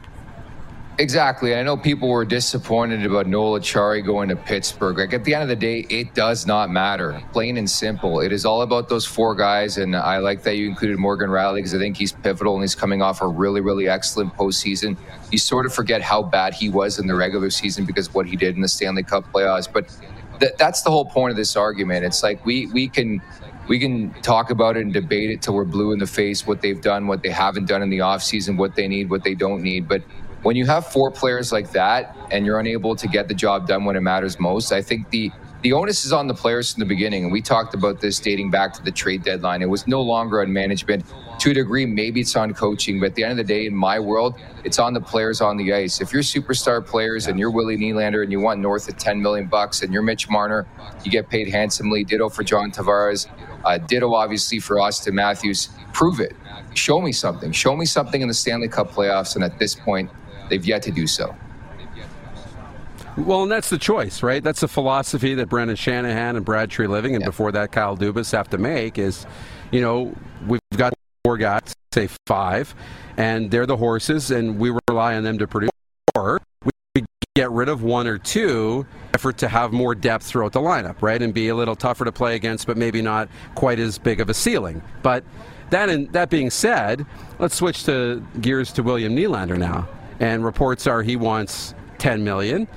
[1.00, 1.54] Exactly.
[1.54, 4.98] I know people were disappointed about Noel Acciari going to Pittsburgh.
[4.98, 7.22] Like at the end of the day, it does not matter.
[7.34, 8.20] Plain and simple.
[8.20, 9.78] It is all about those four guys.
[9.78, 12.74] And I like that you included Morgan Rielly because I think he's pivotal and he's
[12.74, 14.98] coming off a really, really excellent postseason.
[15.32, 18.26] You sort of forget how bad he was in the regular season because of what
[18.26, 19.72] he did in the Stanley Cup playoffs.
[19.72, 19.96] But
[20.40, 22.06] th- that's the whole point of this argument.
[22.06, 23.22] It's like we we can
[23.68, 26.62] we can talk about it and debate it till we're blue in the face what
[26.64, 29.62] they've done, what they haven't done in the offseason, what they need, what they don't
[29.62, 29.88] need.
[29.88, 30.02] But
[30.48, 33.84] when you have four players like that and you're unable to get the job done
[33.84, 35.30] when it matters most, I think the
[35.62, 37.24] the onus is on the players from the beginning.
[37.24, 39.62] And we talked about this dating back to the trade deadline.
[39.62, 41.04] It was no longer on management.
[41.40, 43.76] To a degree, maybe it's on coaching, but at the end of the day, in
[43.76, 46.00] my world, it's on the players on the ice.
[46.00, 49.48] If you're superstar players and you're Willie Nylander and you want north of 10 million
[49.48, 50.66] bucks and you're Mitch Marner,
[51.04, 52.06] you get paid handsomely.
[52.06, 53.28] Ditto for John Tavares.
[53.66, 55.68] Uh, ditto, obviously, for Auston Matthews.
[55.92, 56.34] Prove it.
[56.74, 57.52] Show me something.
[57.52, 59.36] Show me something in the Stanley Cup playoffs.
[59.36, 60.10] And at this point,
[60.50, 61.36] They've yet to do so.
[63.18, 64.44] Well, and that's the choice, right?
[64.44, 67.26] That's the philosophy that Brendan Shanahan and Brad Treliving, and yeah.
[67.26, 69.26] before that Kyle Dubas have to make is,
[69.72, 70.16] you know,
[70.48, 72.76] we've got four guys, say five,
[73.18, 75.72] and they're the horses, and we rely on them to produce.
[76.16, 76.40] Or
[76.94, 77.04] we
[77.36, 81.22] get rid of one or two effort to have more depth throughout the lineup, right,
[81.22, 84.30] and be a little tougher to play against, but maybe not quite as big of
[84.30, 84.84] a ceiling.
[85.02, 85.24] But
[85.72, 87.04] that, in, that being said,
[87.40, 92.68] let's switch to gears to William Nylander now and reports are he wants 10 million.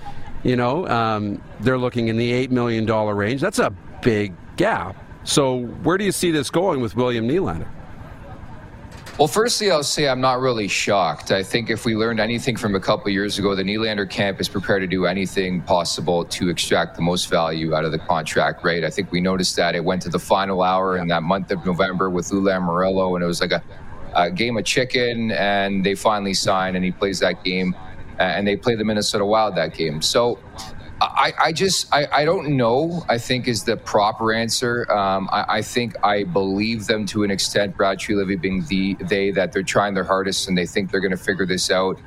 [0.43, 3.41] You know, um, they're looking in the eight million dollar range.
[3.41, 3.71] That's a
[4.03, 4.97] big gap.
[5.25, 7.69] So where do you see this going with William Nylander?
[9.19, 11.31] Well, firstly, I'll say I'm not really shocked.
[11.31, 14.49] I think if we learned anything from a couple years ago, the Nylander camp is
[14.49, 18.83] prepared to do anything possible to extract the most value out of the contract, right?
[18.83, 21.67] I think we noticed that it went to the final hour in that month of
[21.67, 23.63] November with Lou Lamoriello, and it was like a
[24.35, 27.75] game of chicken, and they finally sign, and he plays that game,
[28.19, 30.03] and they play the Minnesota Wild that game.
[30.03, 30.39] So.
[31.03, 33.03] I, I just I, I don't know.
[33.09, 34.91] I think is the proper answer.
[34.93, 37.75] Um, I, I, think I believe them to an extent.
[37.75, 41.11] Brad Treliving being the they that they're trying their hardest and they think they're going
[41.11, 41.99] to figure this out.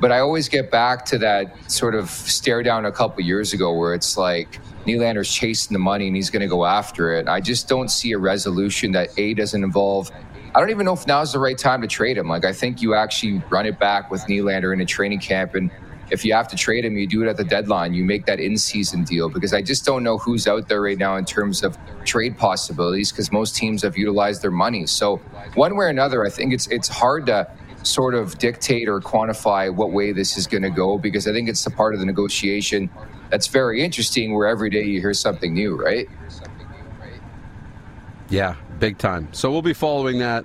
[0.00, 3.72] But I always get back to that sort of stare down a couple years ago
[3.72, 7.28] where it's like Nylander's chasing the money and he's going to go after it.
[7.28, 10.10] I just don't see a resolution that a doesn't involve
[10.54, 12.28] I don't even know if now is the right time to trade him.
[12.28, 15.56] Like, I think you actually run it back with Nylander in a training camp.
[15.56, 15.68] And
[16.10, 17.92] if you have to trade him, you do it at the deadline.
[17.92, 20.96] You make that in season deal because I just don't know who's out there right
[20.96, 24.86] now in terms of trade possibilities because most teams have utilized their money.
[24.86, 25.16] So,
[25.54, 27.50] one way or another, I think it's, it's hard to
[27.82, 31.48] sort of dictate or quantify what way this is going to go because I think
[31.48, 32.88] it's a part of the negotiation
[33.30, 36.08] that's very interesting where every day you hear something new, right?
[38.30, 39.28] Yeah, big time.
[39.32, 40.44] So we'll be following that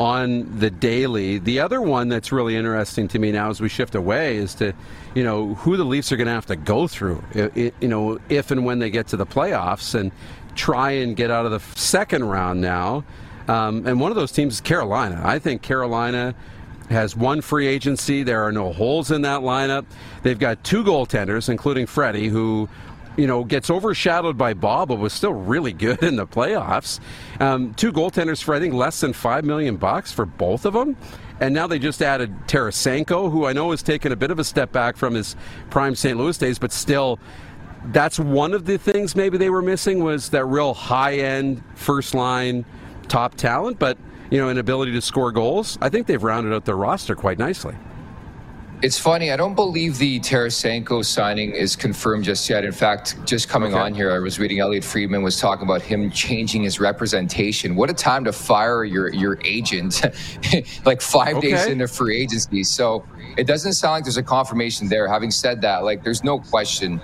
[0.00, 1.38] on the daily.
[1.38, 4.72] The other won that's really interesting to me now as we shift away is to,
[5.14, 8.50] you know, who the Leafs are going to have to go through, you know, if
[8.50, 10.12] and when they get to the playoffs and
[10.54, 13.04] try and get out of the second round now.
[13.48, 15.20] Um, and one of those teams is Carolina.
[15.24, 16.34] I think Carolina
[16.90, 18.22] has one free agency.
[18.22, 19.84] There are no holes in that lineup.
[20.22, 22.68] They've got two goaltenders, including Freddie, who
[23.18, 27.00] you know, gets overshadowed by Bob, but was still really good in the playoffs.
[27.40, 30.96] Um, two goaltenders for I think less than five million bucks for both of them.
[31.40, 34.44] And now they just added Tarasenko, who I know has taken a bit of a
[34.44, 35.36] step back from his
[35.68, 36.16] prime St.
[36.16, 37.18] Louis days, but still,
[37.86, 42.14] that's one of the things maybe they were missing was that real high end first
[42.14, 42.64] line
[43.08, 43.98] top talent, but
[44.30, 45.78] you know, an ability to score goals.
[45.80, 47.74] I think they've rounded out their roster quite nicely.
[48.80, 49.32] It's funny.
[49.32, 52.64] I don't believe the Tarasenko signing is confirmed just yet.
[52.64, 53.80] In fact, just coming okay.
[53.80, 57.74] on here, I was reading Elliotte Friedman was talking about him changing his representation.
[57.74, 60.02] What a time to fire your your agent,
[60.84, 61.50] like five okay.
[61.50, 62.62] days into free agency.
[62.62, 63.04] So
[63.36, 65.08] it doesn't sound like there's a confirmation there.
[65.08, 67.00] Having said that, like there's no question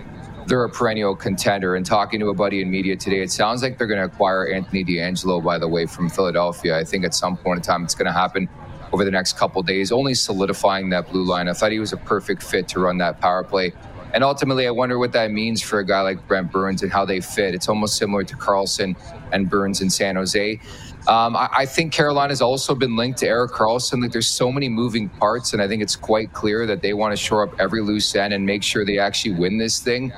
[0.47, 1.75] they're a perennial contender.
[1.75, 4.47] And talking to a buddy in media today, it sounds like they're going to acquire
[4.49, 5.43] Anthony DeAngelo.
[5.43, 8.13] By the way, from Philadelphia, I think at some point in time it's going to
[8.13, 8.49] happen
[8.95, 11.49] over the next couple days, only solidifying that blue line.
[11.49, 13.73] I thought he was a perfect fit to run that power play.
[14.13, 17.05] And ultimately, I wonder what that means for a guy like Brent Burns and how
[17.05, 17.57] they fit.
[17.57, 18.97] It's almost similar to Karlsson
[19.33, 20.61] and Burns in San Jose.
[21.09, 24.01] Um, I, I, think Carolina's also been linked to Erik Karlsson.
[24.01, 27.11] Like there's so many moving parts, and I think it's quite clear that they want
[27.11, 30.13] to shore up every loose end and make sure they actually win this thing.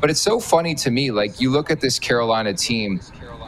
[0.00, 1.10] But it's so funny to me.
[1.10, 3.00] Like you look at this Carolina team,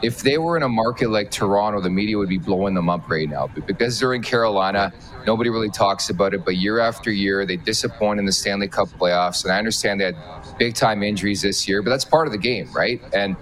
[0.05, 3.09] if they were in a market like Toronto, the media would be blowing them up
[3.09, 3.49] right now.
[3.53, 4.93] But because they're in Carolina,
[5.25, 6.45] nobody really talks about it.
[6.45, 9.43] But year after year, they disappoint in the Stanley Cup playoffs.
[9.43, 10.17] And I understand they had
[10.59, 13.01] big time injuries this year, but that's part of the game, right?
[13.13, 13.35] And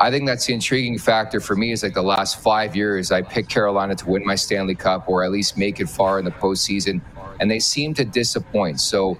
[0.00, 3.22] I think that's the intriguing factor for me is like the last five years, I
[3.22, 6.32] picked Carolina to win my Stanley Cup or at least make it far in the
[6.32, 7.00] postseason.
[7.40, 8.80] And they seem to disappoint.
[8.80, 9.18] So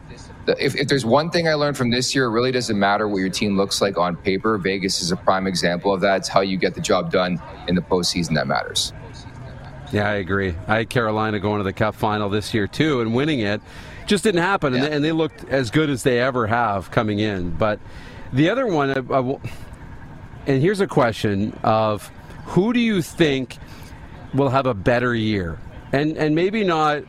[0.59, 3.19] if, if there's one thing I learned from this year, it really doesn't matter what
[3.19, 4.57] your team looks like on paper.
[4.59, 6.19] Vegas is a prime example of that.
[6.19, 8.93] It's how you get the job done in the postseason that matters.
[9.93, 10.55] Yeah, I agree.
[10.67, 13.61] I had Carolina going to the Cup final this year too and winning it.
[14.07, 14.79] Just didn't happen, yeah.
[14.79, 17.51] and, they, and, they, looked as good as they ever have coming in.
[17.51, 17.79] But
[18.33, 19.39] the other one, I, I,
[20.47, 22.11] and here's a question of
[22.47, 23.59] who do you think
[24.33, 25.59] will have a better year?
[25.93, 27.03] And and maybe not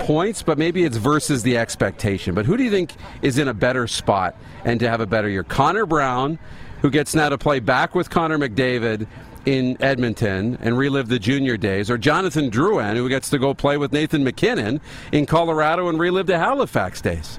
[0.00, 2.34] points, but maybe it's versus the expectation.
[2.34, 5.28] But who do you think is in a better spot and to have a better
[5.28, 5.44] year?
[5.44, 6.38] Connor Brown,
[6.80, 9.06] who gets now to play back with Connor McDavid
[9.46, 13.76] in Edmonton and relive the junior days, or Jonathan Drouin, who gets to go play
[13.76, 17.38] with Nathan MacKinnon in Colorado and relive the Halifax days?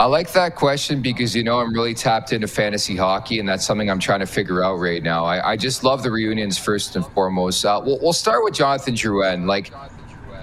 [0.00, 3.66] I like that question because you know I'm really tapped into fantasy hockey, and that's
[3.66, 5.26] something I'm trying to figure out right now.
[5.26, 7.66] I, I just love the reunions first and foremost.
[7.66, 9.46] Uh, we'll, we'll, start with Jonathan Drouin.
[9.46, 9.70] Like,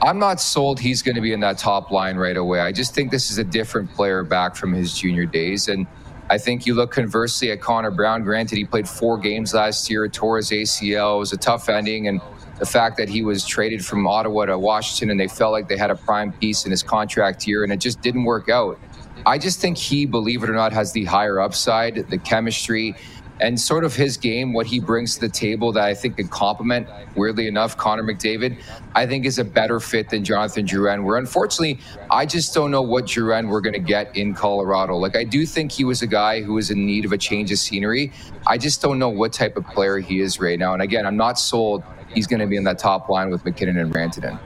[0.08, 2.62] I'm not sold he's going to be in that top line right away.
[2.62, 5.86] I just think this is a different player back from his junior days, and
[6.30, 8.24] I think you look conversely at Connor Brown.
[8.24, 11.17] Granted, he played four games last year, tore his ACL.
[11.17, 12.22] It was a tough ending, and
[12.58, 15.76] the fact that he was traded from Ottawa to Washington, and they felt like they
[15.76, 18.80] had a prime piece in his contract year, and it just didn't work out.
[19.26, 22.96] I just think he, believe it or not, has the higher upside, the chemistry,
[23.39, 26.28] and sort of his game, what he brings to the table that I think can
[26.28, 28.60] complement, weirdly enough, Connor McDavid,
[28.95, 31.04] I think is a better fit than Jonathan Drouin.
[31.04, 34.95] Where unfortunately, I just don't know what Drouin we're going to get in Colorado.
[34.95, 37.52] Like, I do think he was a guy who was in need of a change
[37.52, 38.12] of scenery.
[38.47, 40.73] I just don't know what type of player he is right now.
[40.73, 43.78] And again, I'm not sold he's going to be in that top line with MacKinnon
[43.78, 44.39] and Rantanen.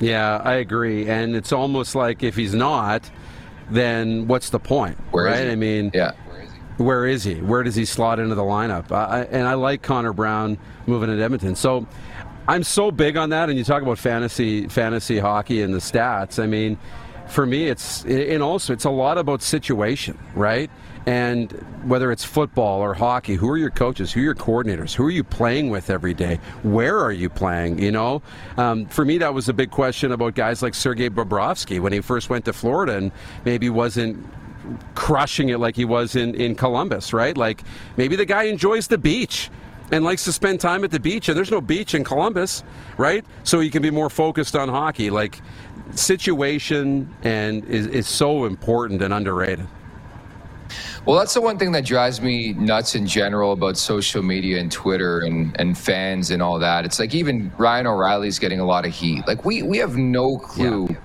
[0.00, 1.08] Yeah, I agree.
[1.08, 3.08] And it's almost like if he's not,
[3.70, 4.98] then what's the point?
[5.10, 5.48] Where right?
[5.48, 6.12] I mean, yeah.
[6.78, 7.34] Where is he?
[7.34, 8.90] Where does he slot into the lineup?
[8.92, 11.54] I, and I like Connor Brown moving to Edmonton.
[11.54, 11.86] So
[12.48, 13.48] I'm so big on that.
[13.48, 16.42] And you talk about fantasy fantasy hockey and the stats.
[16.42, 16.78] I mean,
[17.28, 20.70] for me, it's and also it's a lot about situation, right?
[21.04, 21.50] And
[21.84, 24.12] whether it's football or hockey, who are your coaches?
[24.12, 24.94] Who are your coordinators?
[24.94, 26.38] Who are you playing with every day?
[26.62, 27.80] Where are you playing?
[27.80, 28.22] You know,
[28.56, 32.00] um, for me, that was a big question about guys like Sergei Bobrovsky when he
[32.00, 33.12] first went to Florida and
[33.44, 34.24] maybe wasn't
[34.94, 37.36] crushing it like he was in, in Columbus, right?
[37.36, 37.62] Like
[37.96, 39.50] maybe the guy enjoys the beach
[39.90, 42.64] and likes to spend time at the beach, and there's no beach in Columbus,
[42.96, 43.24] right?
[43.44, 45.10] So he can be more focused on hockey.
[45.10, 45.40] Like
[45.94, 49.66] situation and is, is so important and underrated.
[51.04, 54.70] Well, that's the one thing that drives me nuts in general about social media and
[54.70, 56.84] Twitter and, and fans and all that.
[56.84, 59.26] It's like even Ryan O'Reilly's getting a lot of heat.
[59.26, 60.96] Like we we have no clue yeah.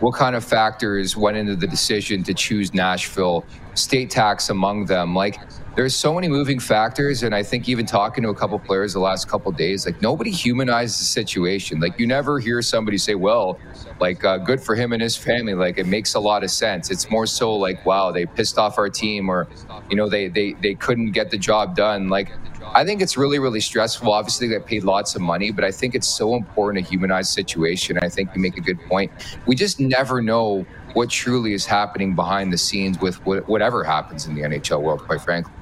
[0.00, 5.14] What kind of factors went into the decision to choose Nashville, state tax among them.
[5.14, 5.38] Like
[5.76, 8.98] there's so many moving factors and i think even talking to a couple players the
[8.98, 13.58] last couple days like nobody humanizes the situation like you never hear somebody say well
[14.00, 16.90] like uh, good for him and his family like it makes a lot of sense
[16.90, 19.46] it's more so like wow they pissed off our team or
[19.90, 22.32] you know they they, they couldn't get the job done like
[22.74, 24.10] I think it's really, really stressful.
[24.10, 27.96] Obviously, they paid lots of money, but I think it's so important to humanize situation.
[28.02, 29.12] I think you make a good point.
[29.46, 34.34] We just never know what truly is happening behind the scenes with whatever happens in
[34.34, 35.52] the NHL world, quite frankly.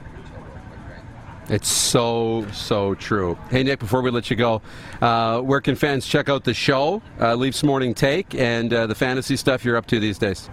[1.49, 3.37] It's so, so true.
[3.51, 4.63] Hey, Nick, before we let you go,
[5.03, 8.95] uh, where can fans check out the show, uh, Leafs Morning Take, and uh, the
[8.95, 10.49] fantasy stuff you're up to these days?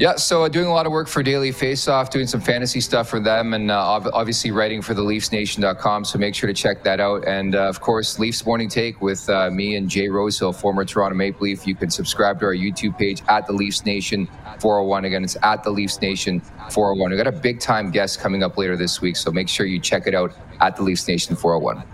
[0.00, 3.06] Yeah, so uh, doing a lot of work for Daily Faceoff, doing some fantasy stuff
[3.06, 6.06] for them, and uh, obviously writing for the LeafsNation.com.
[6.06, 7.28] So make sure to check that out.
[7.28, 11.14] And uh, of course, Leafs Morning Take with uh, me and Jay Rosehill, former Toronto
[11.14, 11.66] Maple Leaf.
[11.66, 14.26] You can subscribe to our YouTube page at the Leafs Nation
[14.58, 15.04] 401.
[15.04, 17.10] Again, it's at the Leafs Nation 401.
[17.10, 19.78] We got a big time guest coming up later this week, so make sure you
[19.78, 21.86] check it out at the Leafs Nation 401.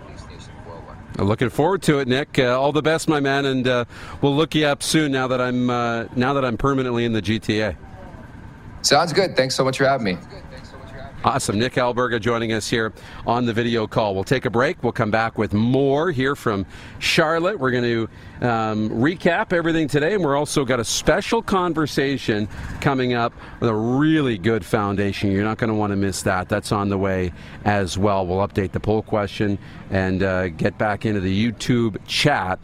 [1.27, 2.39] Looking forward to it, Nick.
[2.39, 3.83] Uh, all the best, my man, and uh,
[4.21, 5.11] we'll look you up soon.
[5.11, 7.75] Now that I'm now that I'm permanently in the GTA.
[8.81, 9.35] Sounds good.
[9.35, 10.17] Thanks so much for having me.
[11.23, 11.57] Awesome.
[11.57, 12.93] Nick Alberga joining us here
[13.25, 14.13] on the video call.
[14.13, 14.81] We'll take a break.
[14.83, 16.65] We'll come back with more here from
[16.99, 17.59] Charlotte.
[17.59, 18.07] We're going
[18.39, 22.47] to um, recap everything today, and we're also got a special conversation
[22.81, 25.31] coming up with a really good foundation.
[25.31, 26.49] You're not going to want to miss that.
[26.49, 27.33] That's on the way
[27.65, 28.25] as well.
[28.25, 29.57] We'll update the poll question
[29.89, 32.59] and uh, get back into the YouTube chat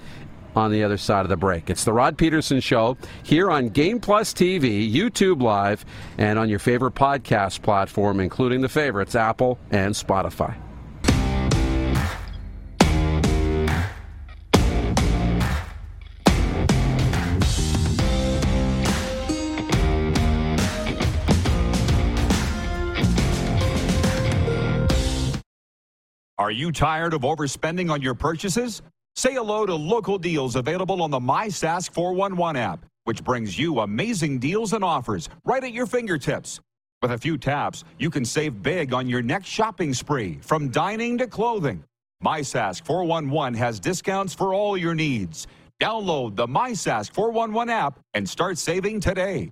[0.55, 1.69] on the other side of the break.
[1.69, 5.85] It's the Rod Pedersen Show here on Game Plus TV, YouTube Live,
[6.17, 10.55] and on your favorite podcast platform, including the favorites Apple and Spotify.
[26.43, 28.81] Are you tired of overspending on your purchases?
[29.15, 34.39] Say hello to local deals available on the MySask 411 app, which brings you amazing
[34.39, 36.59] deals and offers right at your fingertips.
[36.99, 41.19] With a few taps, you can save big on your next shopping spree, from dining
[41.19, 41.83] to clothing.
[42.25, 45.45] MySask 411 has discounts for all your needs.
[45.79, 49.51] Download the MySask 411 app and start saving today.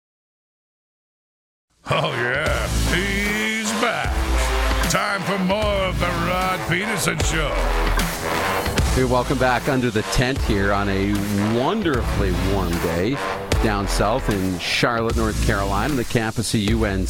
[1.89, 4.13] Oh, yeah, he's back.
[4.91, 7.49] Time for more of the Rod Pedersen Show.
[8.93, 11.13] Hey, welcome back under the tent here on a
[11.57, 13.15] wonderfully warm day
[13.63, 17.07] down south in Charlotte, North Carolina, the campus of UNC.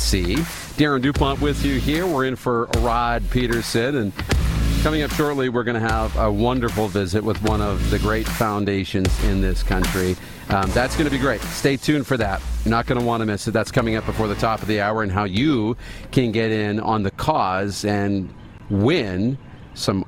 [0.78, 2.08] Darren DuPont with you here.
[2.08, 4.14] We're in for Rod Pedersen and
[4.82, 8.28] coming up shortly, we're going to have a wonderful visit with one of the great
[8.28, 10.16] foundations in this country.
[10.50, 11.40] Um, that's going to be great.
[11.42, 12.42] Stay tuned for that.
[12.66, 13.52] You're not going to want to miss it.
[13.52, 15.78] That's coming up before the top of the hour, and how you
[16.12, 18.34] can get in on the cause and
[18.72, 19.38] win
[19.76, 20.04] some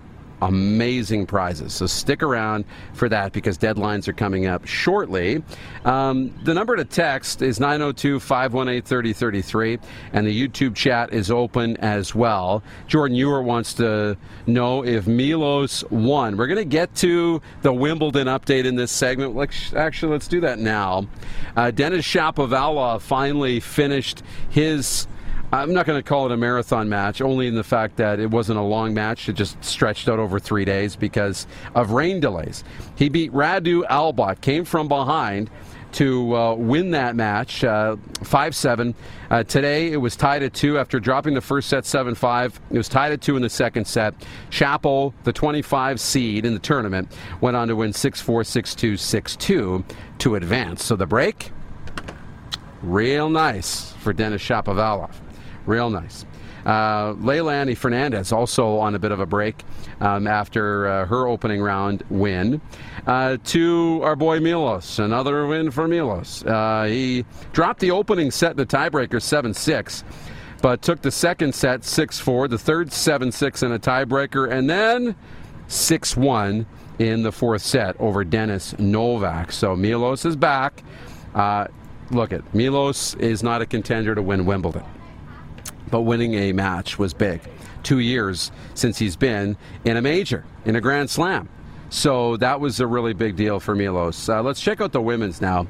[0.47, 1.73] amazing prizes.
[1.73, 5.43] So stick around for that because deadlines are coming up shortly.
[5.85, 9.79] Um, the number to text is 902 518 3033,
[10.13, 12.63] and the YouTube chat is open as well.
[12.87, 16.37] Jordan Ewer wants to know if Milos won.
[16.37, 19.35] We're going to get to the Wimbledon update in this segment.
[19.35, 21.07] Let's, actually, let's do that now.
[21.55, 25.07] Uh, Denis Shapovalov finally finished his
[25.53, 28.31] I'm not going to call it a marathon match, only in the fact that it
[28.31, 29.29] wasn't a long match.
[29.29, 31.45] It just stretched out over three days because
[31.75, 32.63] of rain delays.
[32.95, 35.51] He beat Radu Albot, came from behind
[35.91, 38.95] to uh, win that match, uh, 5 7.
[39.29, 42.59] Uh, today it was tied at 2 after dropping the first set 7 5.
[42.71, 44.15] It was tied at 2 in the second set.
[44.49, 48.97] Shapo, the 25 seed in the tournament, went on to win 6 4, 6 2,
[48.97, 49.85] 6 2
[50.17, 50.83] to advance.
[50.83, 51.51] So the break,
[52.81, 55.22] real nice for Denis Shapovalov.
[55.65, 56.25] Real nice.
[56.65, 59.63] Uh, Leilani Fernandez also on a bit of a break
[59.99, 62.61] um, after uh, her opening round win.
[63.05, 66.43] Uh, to our boy Milos, another win for Milos.
[66.45, 70.03] Uh, he dropped the opening set in the tiebreaker 7 6,
[70.61, 74.69] but took the second set 6 4, the third 7 6 in a tiebreaker, and
[74.69, 75.15] then
[75.67, 76.65] 6 1
[76.99, 79.51] in the fourth set over Dennis Novak.
[79.51, 80.81] So Milos is back.
[81.35, 81.67] Uh,
[82.11, 84.83] look at Milos is not a contender to win Wimbledon
[85.93, 87.39] but winning a match was big.
[87.83, 91.47] Two years since he's been in a major, in a Grand Slam.
[91.91, 94.27] So that was a really big deal for Milos.
[94.27, 95.67] Uh, let's check out the women's now.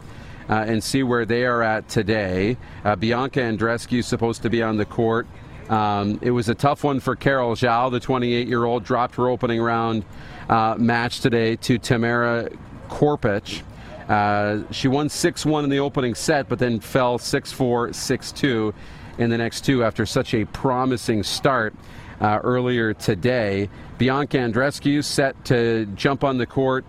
[0.50, 2.56] Uh, and see where they are at today.
[2.86, 5.28] Uh, Bianca Andreescu is supposed to be on the court.
[5.70, 9.28] Um, it was a tough one for Carol Zhao, the 28 year old, dropped her
[9.30, 10.06] opening round
[10.48, 12.50] uh, match today to Tamara
[12.88, 13.62] Korpatsch.
[14.08, 18.32] Uh, she won 6 1 in the opening set, but then fell 6 4, 6
[18.34, 18.74] 2
[19.18, 21.74] in the next two after such a promising start
[22.22, 23.70] uh, earlier today.
[23.98, 26.86] Bianca Andreescu set to jump on the court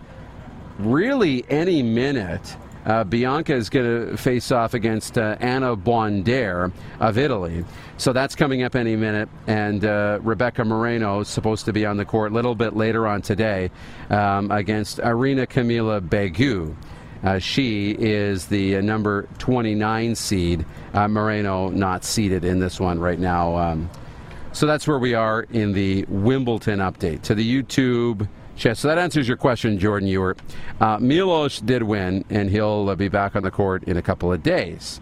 [0.79, 2.57] really any minute.
[2.85, 6.70] Uh, Bianca is going to face off against uh, Anna Bondar
[7.01, 7.64] of Italy.
[7.97, 9.31] So that's coming up any minute.
[9.47, 13.07] And uh, Rebecca Marino is supposed to be on the court a little bit later
[13.07, 13.70] on today
[14.11, 16.77] um, against Irina Camelia Begu.
[17.25, 20.64] Uh, she is the uh, number 29 seed.
[20.93, 23.57] Uh, Marino not seeded in this one right now.
[23.57, 23.91] Um,
[24.53, 27.22] so that's where we are in the Wimbledon update.
[27.22, 28.77] To the YouTube chat.
[28.77, 30.39] So that answers your question, Jordan Ewart.
[30.81, 34.33] Uh, Milos did win, and he'll uh, be back on the court in a couple
[34.33, 35.01] of days.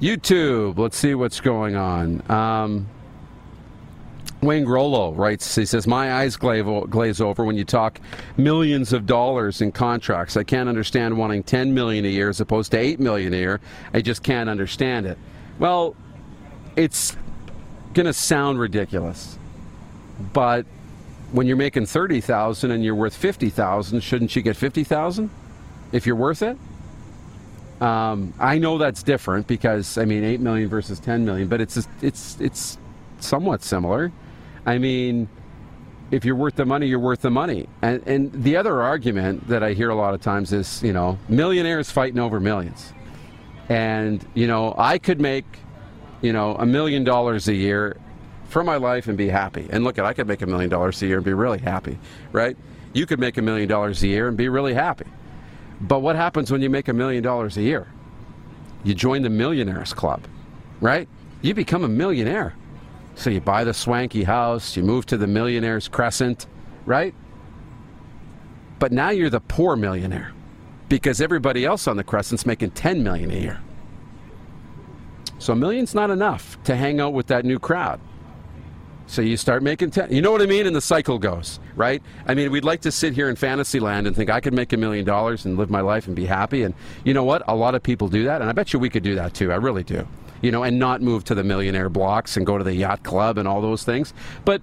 [0.00, 0.78] YouTube.
[0.78, 2.22] Let's see what's going on.
[2.30, 2.88] Um,
[4.42, 8.00] Wayne Grollo writes, he says, My eyes glaze over when you talk
[8.36, 10.36] millions of dollars in contracts.
[10.36, 13.60] I can't understand wanting 10 million a year as opposed to 8 million a year.
[13.94, 15.16] I just can't understand it.
[15.60, 15.94] Well,
[16.74, 17.16] it's
[17.94, 19.38] going to sound ridiculous.
[20.32, 20.66] But
[21.30, 25.30] when you're making 30,000 and you're worth 50,000, shouldn't you get 50,000
[25.92, 26.58] if you're worth it?
[27.80, 31.88] Um, I know that's different because I mean 8 million versus 10 million, but it's
[32.00, 32.78] it's it's
[33.18, 34.12] somewhat similar.
[34.66, 35.28] I mean,
[36.10, 37.68] if you're worth the money, you're worth the money.
[37.80, 41.18] And, and the other argument that I hear a lot of times is, you know,
[41.28, 42.92] millionaires fighting over millions.
[43.68, 45.46] And, you know, I could make,
[46.20, 47.96] you know, a million dollars a year
[48.48, 49.66] for my life and be happy.
[49.70, 51.98] And look at, I could make a million dollars a year and be really happy,
[52.32, 52.56] right?
[52.92, 55.06] You could make a million dollars a year and be really happy.
[55.80, 57.88] But what happens when you make a million dollars a year?
[58.84, 60.22] You join the millionaires club,
[60.80, 61.08] right?
[61.40, 62.54] You become a millionaire.
[63.14, 66.46] So you buy the swanky house, you move to the millionaire's crescent,
[66.86, 67.14] right?
[68.78, 70.32] But now you're the poor millionaire
[70.88, 73.60] because everybody else on the crescent's making 10 million a year.
[75.38, 78.00] So a million's not enough to hang out with that new crowd.
[79.06, 80.12] So you start making 10.
[80.12, 80.66] You know what I mean?
[80.66, 82.02] And the cycle goes, right?
[82.26, 84.72] I mean, we'd like to sit here in fantasy land and think I could make
[84.72, 86.62] a million dollars and live my life and be happy.
[86.62, 87.42] And you know what?
[87.46, 88.40] A lot of people do that.
[88.40, 89.52] And I bet you we could do that too.
[89.52, 90.06] I really do
[90.42, 93.38] you know, and not move to the millionaire blocks and go to the yacht club
[93.38, 94.12] and all those things.
[94.44, 94.60] But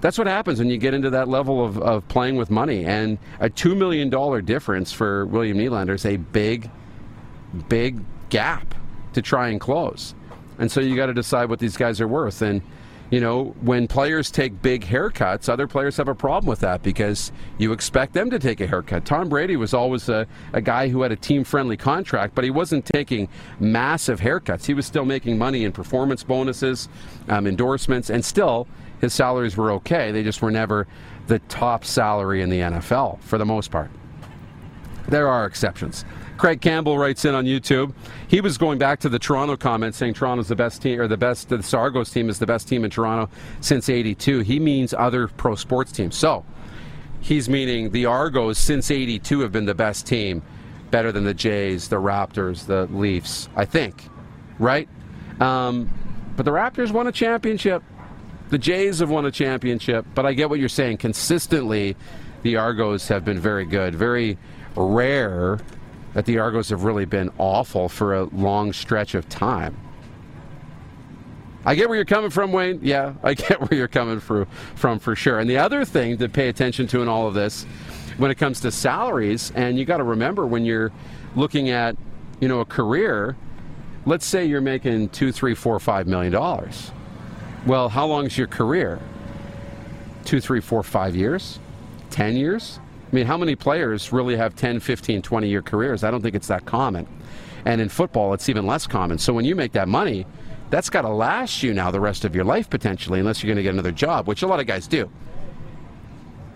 [0.00, 2.84] that's what happens when you get into that level of, of playing with money.
[2.84, 4.10] And a $2 million
[4.44, 6.70] difference for William Nylander is a big,
[7.68, 8.74] big gap
[9.14, 10.14] to try and close.
[10.58, 12.42] And so you got to decide what these guys are worth.
[12.42, 12.62] And
[13.10, 17.32] you know, when players take big haircuts, other players have a problem with that because
[17.56, 19.06] you expect them to take a haircut.
[19.06, 22.50] Tom Brady was always a, a guy who had a team friendly contract, but he
[22.50, 23.28] wasn't taking
[23.60, 24.66] massive haircuts.
[24.66, 26.88] He was still making money in performance bonuses,
[27.28, 28.68] um, endorsements, and still
[29.00, 30.12] his salaries were okay.
[30.12, 30.86] They just were never
[31.28, 33.90] the top salary in the NFL for the most part.
[35.08, 36.04] There are exceptions.
[36.38, 37.92] Craig Campbell writes in on YouTube.
[38.28, 41.16] He was going back to the Toronto comment saying Toronto's the best team, or the
[41.16, 43.28] best, the Argos team is the best team in Toronto
[43.60, 44.40] since 82.
[44.40, 46.16] He means other pro sports teams.
[46.16, 46.46] So
[47.20, 50.42] he's meaning the Argos since 82 have been the best team,
[50.92, 54.04] better than the Jays, the Raptors, the Leafs, I think.
[54.60, 54.88] Right?
[55.40, 55.90] Um,
[56.36, 57.82] but the Raptors won a championship.
[58.50, 60.06] The Jays have won a championship.
[60.14, 60.98] But I get what you're saying.
[60.98, 61.96] Consistently,
[62.42, 63.96] the Argos have been very good.
[63.96, 64.38] Very
[64.76, 65.58] rare
[66.18, 69.76] that the Argos have really been awful for a long stretch of time.
[71.64, 72.80] I get where you're coming from, Wayne.
[72.82, 75.38] Yeah, I get where you're coming from, from for sure.
[75.38, 77.62] And the other thing to pay attention to in all of this,
[78.16, 80.90] when it comes to salaries, and you got to remember when you're
[81.36, 81.96] looking at,
[82.40, 83.36] you know, a career.
[84.04, 86.90] Let's say you're making two, three, four, five million dollars.
[87.64, 88.98] Well, how long is your career?
[90.24, 91.60] Two, three, four, five years?
[92.10, 92.80] Ten years?
[93.10, 96.04] I mean, how many players really have 10, 15, 20 year careers?
[96.04, 97.06] I don't think it's that common.
[97.64, 99.18] And in football, it's even less common.
[99.18, 100.26] So when you make that money,
[100.70, 103.56] that's got to last you now the rest of your life potentially, unless you're going
[103.56, 105.10] to get another job, which a lot of guys do.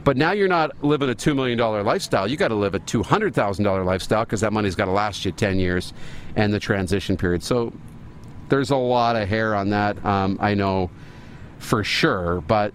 [0.05, 2.29] But now you're not living a $2 million lifestyle.
[2.29, 5.59] You got to live a $200,000 lifestyle because that money's got to last you 10
[5.59, 5.95] years
[6.37, 7.43] and the transition period.
[7.43, 7.73] So
[8.49, 10.91] there's a lot of hair on that, um, I know
[11.59, 12.41] for sure.
[12.43, 12.75] But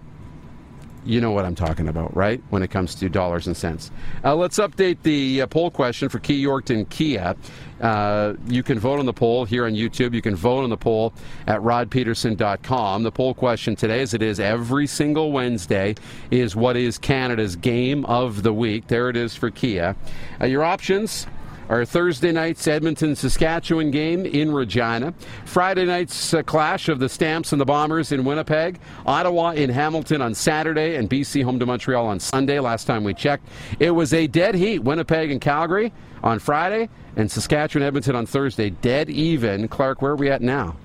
[1.08, 2.42] you know what I'm talking about, right?
[2.50, 3.90] When it comes to dollars and cents.
[4.22, 7.34] Uh, let's update the uh, poll question for Key Yorkton Kia.
[7.80, 10.12] Uh, you can vote on the poll here on YouTube.
[10.12, 11.14] You can vote on the poll
[11.46, 13.02] at rodpedersen.com.
[13.04, 15.94] The poll question today, as it is every single Wednesday,
[16.30, 18.88] is what is Canada's game of the week?
[18.88, 19.96] There it is for Kia.
[20.40, 21.26] Uh, your options
[21.68, 25.12] our Thursday night's Edmonton Saskatchewan game in Regina.
[25.44, 28.78] Friday night's uh, clash of the Stamps and the Bombers in Winnipeg.
[29.06, 32.58] Ottawa in Hamilton on Saturday, and BC home to Montreal on Sunday.
[32.58, 33.46] Last time we checked,
[33.78, 34.78] it was a dead heat.
[34.80, 35.92] Winnipeg and Calgary
[36.22, 38.70] on Friday, and Saskatchewan Edmonton on Thursday.
[38.70, 39.68] Dead even.
[39.68, 40.76] Clark, where are we at now?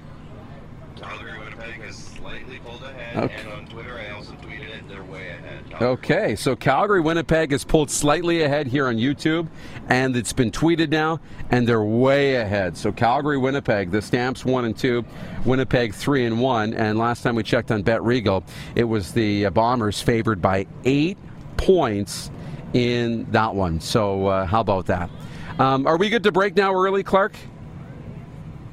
[0.95, 3.35] Calgary Winnipeg is slightly pulled ahead, Okay.
[3.41, 4.87] and on Twitter I also tweeted it.
[4.89, 5.62] They're way ahead.
[5.81, 9.47] Okay, so Calgary Winnipeg has pulled slightly ahead here on YouTube,
[9.89, 11.19] and it's been tweeted now,
[11.49, 12.77] and they're way ahead.
[12.77, 15.03] So Calgary Winnipeg, the Stamps one and two,
[15.45, 18.43] Winnipeg three and one, and last time we checked on Bet Regal,
[18.75, 21.17] it was the uh, Bombers favored by eight
[21.57, 22.29] points
[22.73, 23.79] in that one.
[23.79, 25.09] So uh, how about that?
[25.57, 27.35] Um, are we good to break now early, Clark?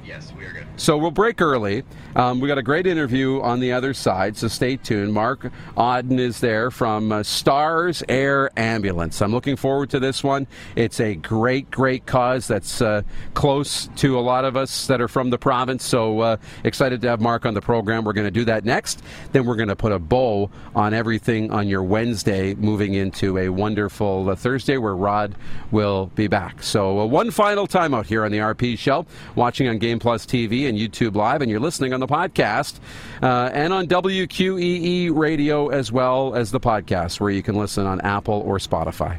[0.05, 0.67] Yes, we are good.
[0.77, 1.83] So we'll break early.
[2.17, 5.13] Um, we got a great interview on the other side, so stay tuned.
[5.13, 9.23] Mark Auden is there from uh, Stars Air Ambulance.
[9.23, 10.47] I'm looking forward to this one.
[10.75, 13.03] It's a great, great cause that's uh,
[13.35, 15.85] close to a lot of us that are from the province.
[15.85, 18.05] So uh, excited to have Mark on the program.
[18.05, 19.03] We're going to do that next.
[19.31, 23.49] Then we're going to put a bow on everything on your Wednesday, moving into a
[23.49, 25.37] wonderful uh, Thursday where Rod
[25.71, 26.63] will be back.
[26.63, 29.07] So uh, one final time out here on the RP Show,
[29.37, 32.81] watching on Game Plus TV and YouTube Live, and you're listening on the podcast
[33.23, 38.01] uh, and on WQEE Radio as well as the podcast, where you can listen on
[38.01, 39.19] Apple or Spotify.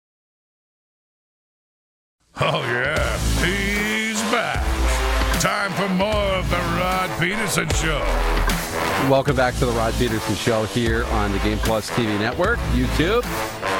[2.39, 4.63] Oh, yeah, he's back.
[5.41, 7.99] Time for more of the Rod Pedersen Show.
[9.09, 13.25] Welcome back to the Rod Pedersen Show here on the Game Plus TV network, YouTube,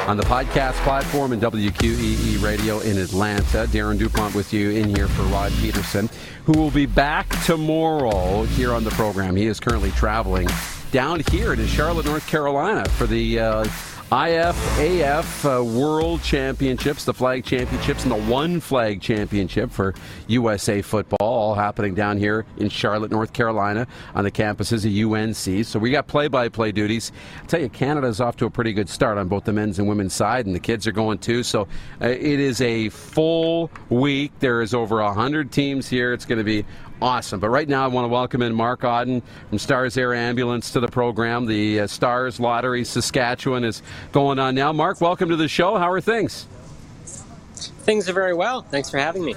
[0.07, 3.65] on the podcast platform, and WQEE Radio in Atlanta.
[3.67, 6.09] Darren DuPont with you in here for Rod Pedersen,
[6.45, 9.35] who will be back tomorrow here on the program.
[9.35, 10.49] He is currently traveling
[10.91, 13.39] down here to Charlotte, North Carolina for the.
[13.39, 13.65] Uh,
[14.12, 19.95] IFAF uh, World Championships, the flag championships, and the one flag championship for
[20.28, 25.66] USA football, all happening down here in Charlotte, North Carolina, on the campuses of UNC.
[25.66, 27.14] So we got play-by-play duties.
[27.41, 29.88] I tell you, Canada's off to a pretty good start on both the men's and
[29.88, 31.41] women's side, and the kids are going too.
[31.41, 31.70] So
[32.01, 34.34] uh, it is a full week.
[34.39, 36.12] There is over hundred teams here.
[36.12, 36.66] It's going to be
[37.01, 37.39] awesome.
[37.39, 40.79] But right now, I want to welcome in Mark Auden from Stars Air Ambulance to
[40.79, 41.45] the program.
[41.45, 43.81] The uh, Stars Lottery Saskatchewan is
[44.11, 44.71] going on now.
[44.71, 45.77] Mark, welcome to the show.
[45.77, 46.47] How are things?
[47.83, 48.61] Things are very well.
[48.61, 49.35] Thanks for having me.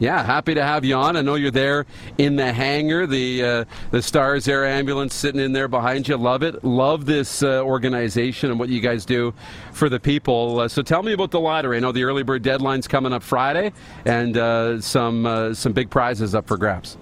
[0.00, 1.16] Yeah, happy to have you on.
[1.16, 1.84] I know you're there
[2.18, 6.16] in the hangar, the uh, the Stars Air Ambulance sitting in there behind you.
[6.16, 6.62] Love it.
[6.62, 9.34] Love this uh, organization and what you guys do
[9.72, 10.60] for the people.
[10.60, 11.78] Uh, so tell me about the lottery.
[11.78, 13.72] I know the early bird deadline's coming up Friday,
[14.04, 16.96] and uh, some uh, some big prizes up for grabs.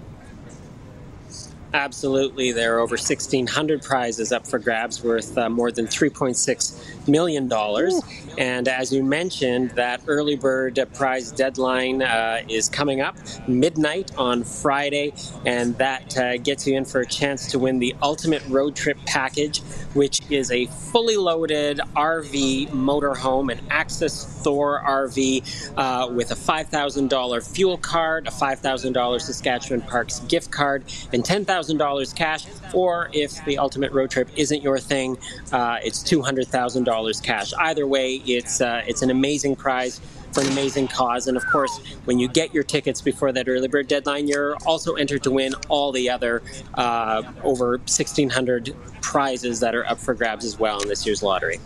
[1.73, 2.51] Absolutely.
[2.51, 7.47] There are over 1,600 prizes up for grabs worth uh, more than $3.6 million.
[7.47, 7.99] dollars.
[8.37, 13.15] And as you mentioned, that early bird prize deadline uh, is coming up
[13.47, 15.13] midnight on Friday,
[15.45, 18.97] and that uh, gets you in for a chance to win the ultimate road trip
[19.05, 19.59] package,
[19.93, 27.55] which is a fully loaded RV motorhome, an Access Thor RV uh, with a $5,000
[27.55, 30.83] fuel card, a $5,000 Saskatchewan Parks gift card,
[31.13, 35.17] and 10000 $1,000 cash, or if the ultimate road trip isn't your thing,
[35.51, 37.53] uh, it's $200,000 cash.
[37.53, 40.01] Either way, it's, uh, it's an amazing prize
[40.31, 41.27] for an amazing cause.
[41.27, 44.93] And of course, when you get your tickets before that early bird deadline, you're also
[44.95, 46.43] entered to win all the other
[46.75, 51.59] uh, over 1,600 prizes that are up for grabs as well in this year's lottery.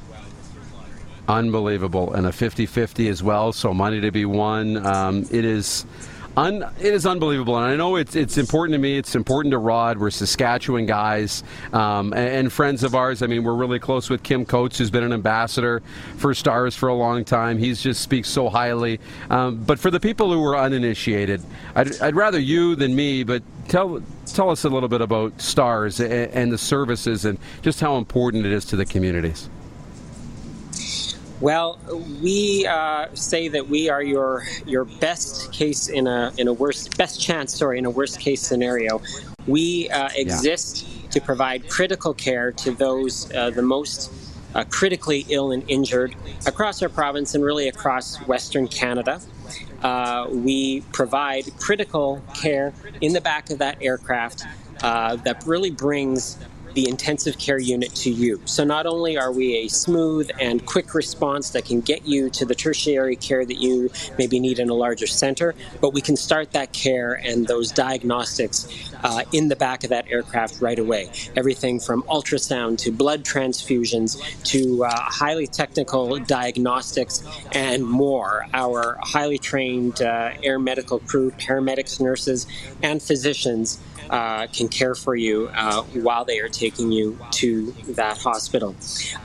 [1.28, 2.14] Unbelievable.
[2.14, 4.86] And a 50 50 as well, so money to be won.
[4.86, 5.86] Um, it is
[6.38, 8.98] Un, it is unbelievable, and I know it's it's important to me.
[8.98, 9.98] It's important to Rod.
[9.98, 13.22] We're Saskatchewan guys um, and, and, friends of ours.
[13.22, 15.82] I mean, we're really close with Kim Coates, who's been an ambassador
[16.18, 17.58] for Stars for a long time.
[17.58, 19.02] He just speaks so highly.
[19.30, 21.42] Um, but for the people who are uninitiated,
[21.76, 23.24] I'd, I'd, rather you than me.
[23.24, 27.82] But tell tell us a little bit about Stars and, and the services and just
[27.82, 29.50] how important it is to the communities.
[31.42, 31.80] Well,
[32.22, 36.96] we uh, say that we are your your best case in a in a worst
[37.00, 39.02] best chance, sorry, in a worst case scenario.
[39.48, 41.10] We uh, exist yeah.
[41.10, 44.14] to provide critical care to those uh, the most
[44.54, 46.16] uh, critically ill and injured
[46.46, 49.20] across our province and really across Western Canada.
[49.82, 52.72] Uh, we provide critical care
[53.02, 54.44] in the back of that aircraft
[54.84, 56.38] uh, that really brings
[56.74, 58.42] the intensive care unit to you.
[58.46, 62.46] So not only are we a smooth and quick response that can get you to
[62.46, 66.52] the tertiary care that you maybe need in a larger center, but we can start
[66.52, 68.68] that care and those diagnostics
[69.04, 71.10] uh, in the back of that aircraft right away.
[71.36, 78.46] Everything from ultrasound to blood transfusions to uh, highly technical diagnostics and more.
[78.54, 82.48] Our highly trained uh, air medical crew, paramedics, nurses,
[82.82, 88.18] and physicians uh, can care for you uh, while they are taking you to that
[88.18, 88.76] hospital.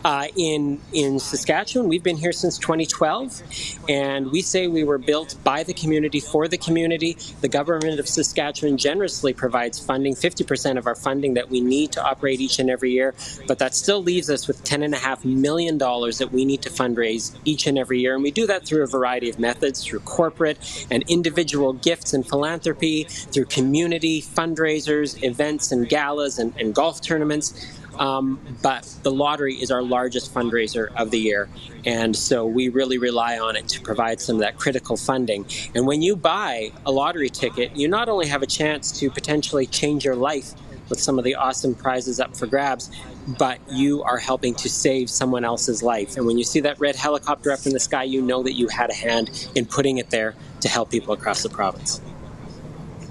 [0.04, 3.42] Uh, in in Saskatchewan, we've been here since 2012,
[3.88, 7.16] and we say we were built by the community for the community.
[7.40, 12.04] The government of Saskatchewan generously provides funding, 50% of our funding that we need to
[12.04, 13.14] operate each and every year,
[13.46, 17.78] but that still leaves us with $10.5 million that we need to fundraise each and
[17.78, 18.14] every year.
[18.14, 20.58] And we do that through a variety of methods, through corporate
[20.90, 27.00] and individual gifts and philanthropy, through community fundraising fundraisers, events, and galas and, and golf
[27.00, 27.72] tournaments.
[27.98, 31.48] Um, but the lottery is our largest fundraiser of the year.
[31.86, 35.46] And so we really rely on it to provide some of that critical funding.
[35.74, 39.66] And when you buy a lottery ticket, you not only have a chance to potentially
[39.66, 40.52] change your life
[40.90, 42.90] with some of the awesome prizes up for grabs,
[43.26, 46.16] but you are helping to save someone else's life.
[46.16, 48.68] And when you see that red helicopter up in the sky, you know that you
[48.68, 52.00] had a hand in putting it there to help people across the province.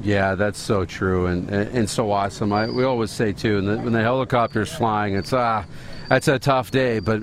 [0.01, 2.51] Yeah, that's so true and, and, and so awesome.
[2.53, 5.65] I, we always say too, when the, when the helicopter's flying, it's ah,
[6.09, 7.21] that's a tough day, but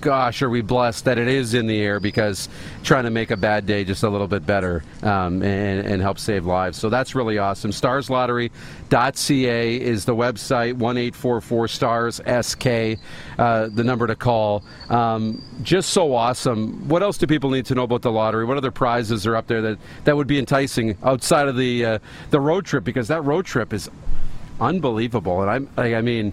[0.00, 2.48] gosh, are we blessed that it is in the air because
[2.82, 6.18] trying to make a bad day just a little bit better um, and, and, help
[6.18, 6.78] save lives.
[6.78, 7.70] So that's really awesome.
[7.70, 12.66] StarsLottery.ca is the website, 1844 STARS SK,
[13.38, 14.64] uh, the number to call.
[14.88, 16.88] Um, just so awesome.
[16.88, 18.44] What else do people need to know about the lottery?
[18.44, 21.98] What other prizes are up there that, that would be enticing outside of the, uh,
[22.30, 22.84] the road trip?
[22.84, 23.90] Because that road trip is
[24.60, 25.42] unbelievable.
[25.42, 26.32] And I'm, I mean,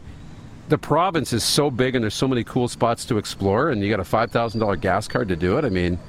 [0.70, 3.90] the province is so big and there's so many cool spots to explore, and you
[3.90, 5.66] got a five thousand dollar gas card to do it.
[5.66, 6.00] I mean,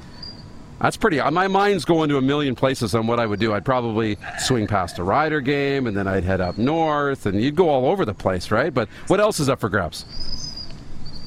[0.80, 1.20] that's pretty.
[1.20, 3.52] Uh, my mind's going to a million places on what I would do.
[3.52, 7.56] I'd probably swing past a Rider game, and then I'd head up north, and you'd
[7.56, 8.72] go all over the place, right?
[8.72, 10.04] But what else is up for grabs?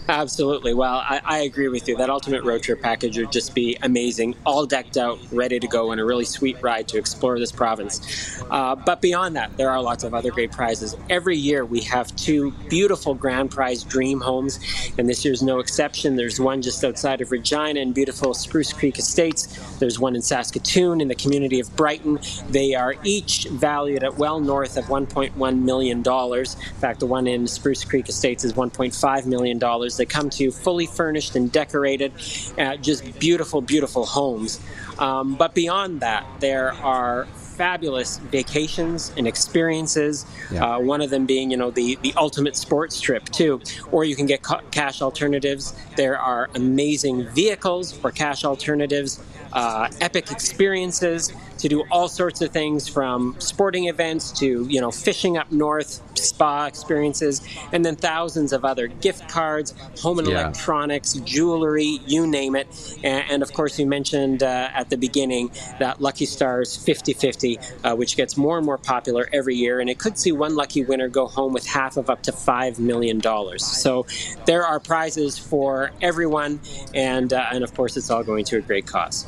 [0.09, 0.73] Absolutely.
[0.73, 1.95] Well, I, I, agree with you.
[1.95, 5.91] That ultimate road trip package would just be amazing, all decked out, ready to go,
[5.91, 8.41] and a really sweet ride to explore this province.
[8.49, 10.97] Uh, but beyond that, there are lots of other great prizes.
[11.11, 14.59] Every year we have two beautiful grand prize dream homes,
[14.97, 16.15] and this year's no exception.
[16.15, 19.45] There's one just outside of Regina in beautiful Spruce Creek Estates.
[19.77, 22.17] There's one in Saskatoon in the community of Brighton.
[22.49, 25.99] They are each valued at well north of $1.1 million.
[25.99, 26.45] In
[26.81, 29.59] fact, the one in Spruce Creek Estates is $1.5 million.
[29.99, 32.13] They come to you fully furnished and decorated,
[32.57, 34.59] uh, just beautiful, beautiful homes.
[34.97, 37.27] Um, but beyond that, there are
[37.59, 40.25] fabulous vacations and experiences.
[40.49, 40.77] Yeah.
[40.77, 43.61] Uh, one of them being, you know, the, the ultimate sports trip too.
[43.91, 45.73] Or you can get ca- cash alternatives.
[45.97, 49.21] There are amazing vehicles for cash alternatives,
[49.51, 54.91] uh, epic experiences to do all sorts of things from sporting events to you know
[54.91, 57.41] fishing up north, spa experiences,
[57.71, 60.41] and then thousands of other gift cards, home and yeah.
[60.41, 62.67] electronics, jewelry, you name it.
[63.03, 67.95] And, and of course, you mentioned uh, at the beginning that Lucky Stars 50/50, uh,
[67.95, 71.09] which gets more and more popular every year, and it could see one lucky winner
[71.09, 73.65] go home with half of up to five million dollars.
[73.65, 74.05] So
[74.45, 76.61] there are prizes for everyone,
[76.93, 79.25] and uh, and of course, it's all going to a great cause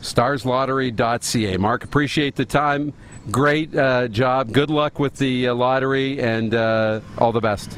[0.00, 1.56] starslottery.ca.
[1.56, 2.92] Mark, appreciate the time.
[3.30, 4.52] Great uh, job.
[4.52, 7.76] Good luck with the uh, lottery and uh, all the best.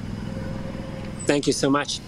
[1.25, 2.01] Thank you so much.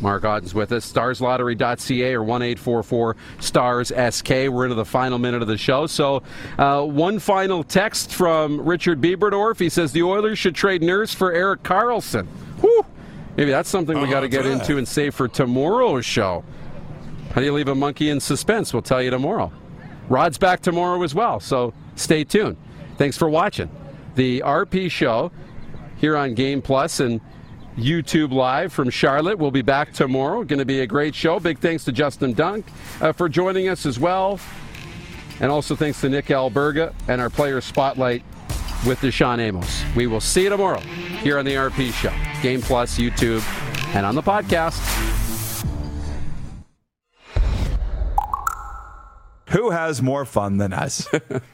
[0.00, 0.92] Mark Odden's with us.
[0.92, 4.28] StarsLottery.ca or 1844 STARS SK.
[4.28, 5.86] We're into the final minute of the show.
[5.86, 6.22] So,
[6.58, 9.58] uh, one final text from Richard Bieberdorf.
[9.58, 12.26] He says the Oilers should trade Nurse for Erik Karlsson.
[12.60, 12.84] Whew.
[13.36, 16.44] Maybe that's something we got to get into and save for tomorrow's show.
[17.34, 18.72] How do you leave a monkey in suspense?
[18.72, 19.50] We'll tell you tomorrow.
[20.08, 22.56] Rod's back tomorrow as well, so stay tuned.
[22.96, 23.68] Thanks for watching
[24.14, 25.32] the RP show
[25.96, 27.20] here on Game Plus and
[27.76, 29.36] YouTube Live from Charlotte.
[29.36, 30.44] We'll be back tomorrow.
[30.44, 31.40] Going to be a great show.
[31.40, 32.66] Big thanks to Justin Dunk
[33.00, 34.38] uh, for joining us as well.
[35.40, 38.22] And also thanks to Nick Alberga and our player spotlight
[38.86, 39.82] with DaShaun Amos.
[39.96, 42.12] We will see you tomorrow here on the RP show,
[42.42, 43.42] Game Plus, YouTube,
[43.92, 45.33] and on the podcast.
[49.54, 51.06] Who has more fun than us?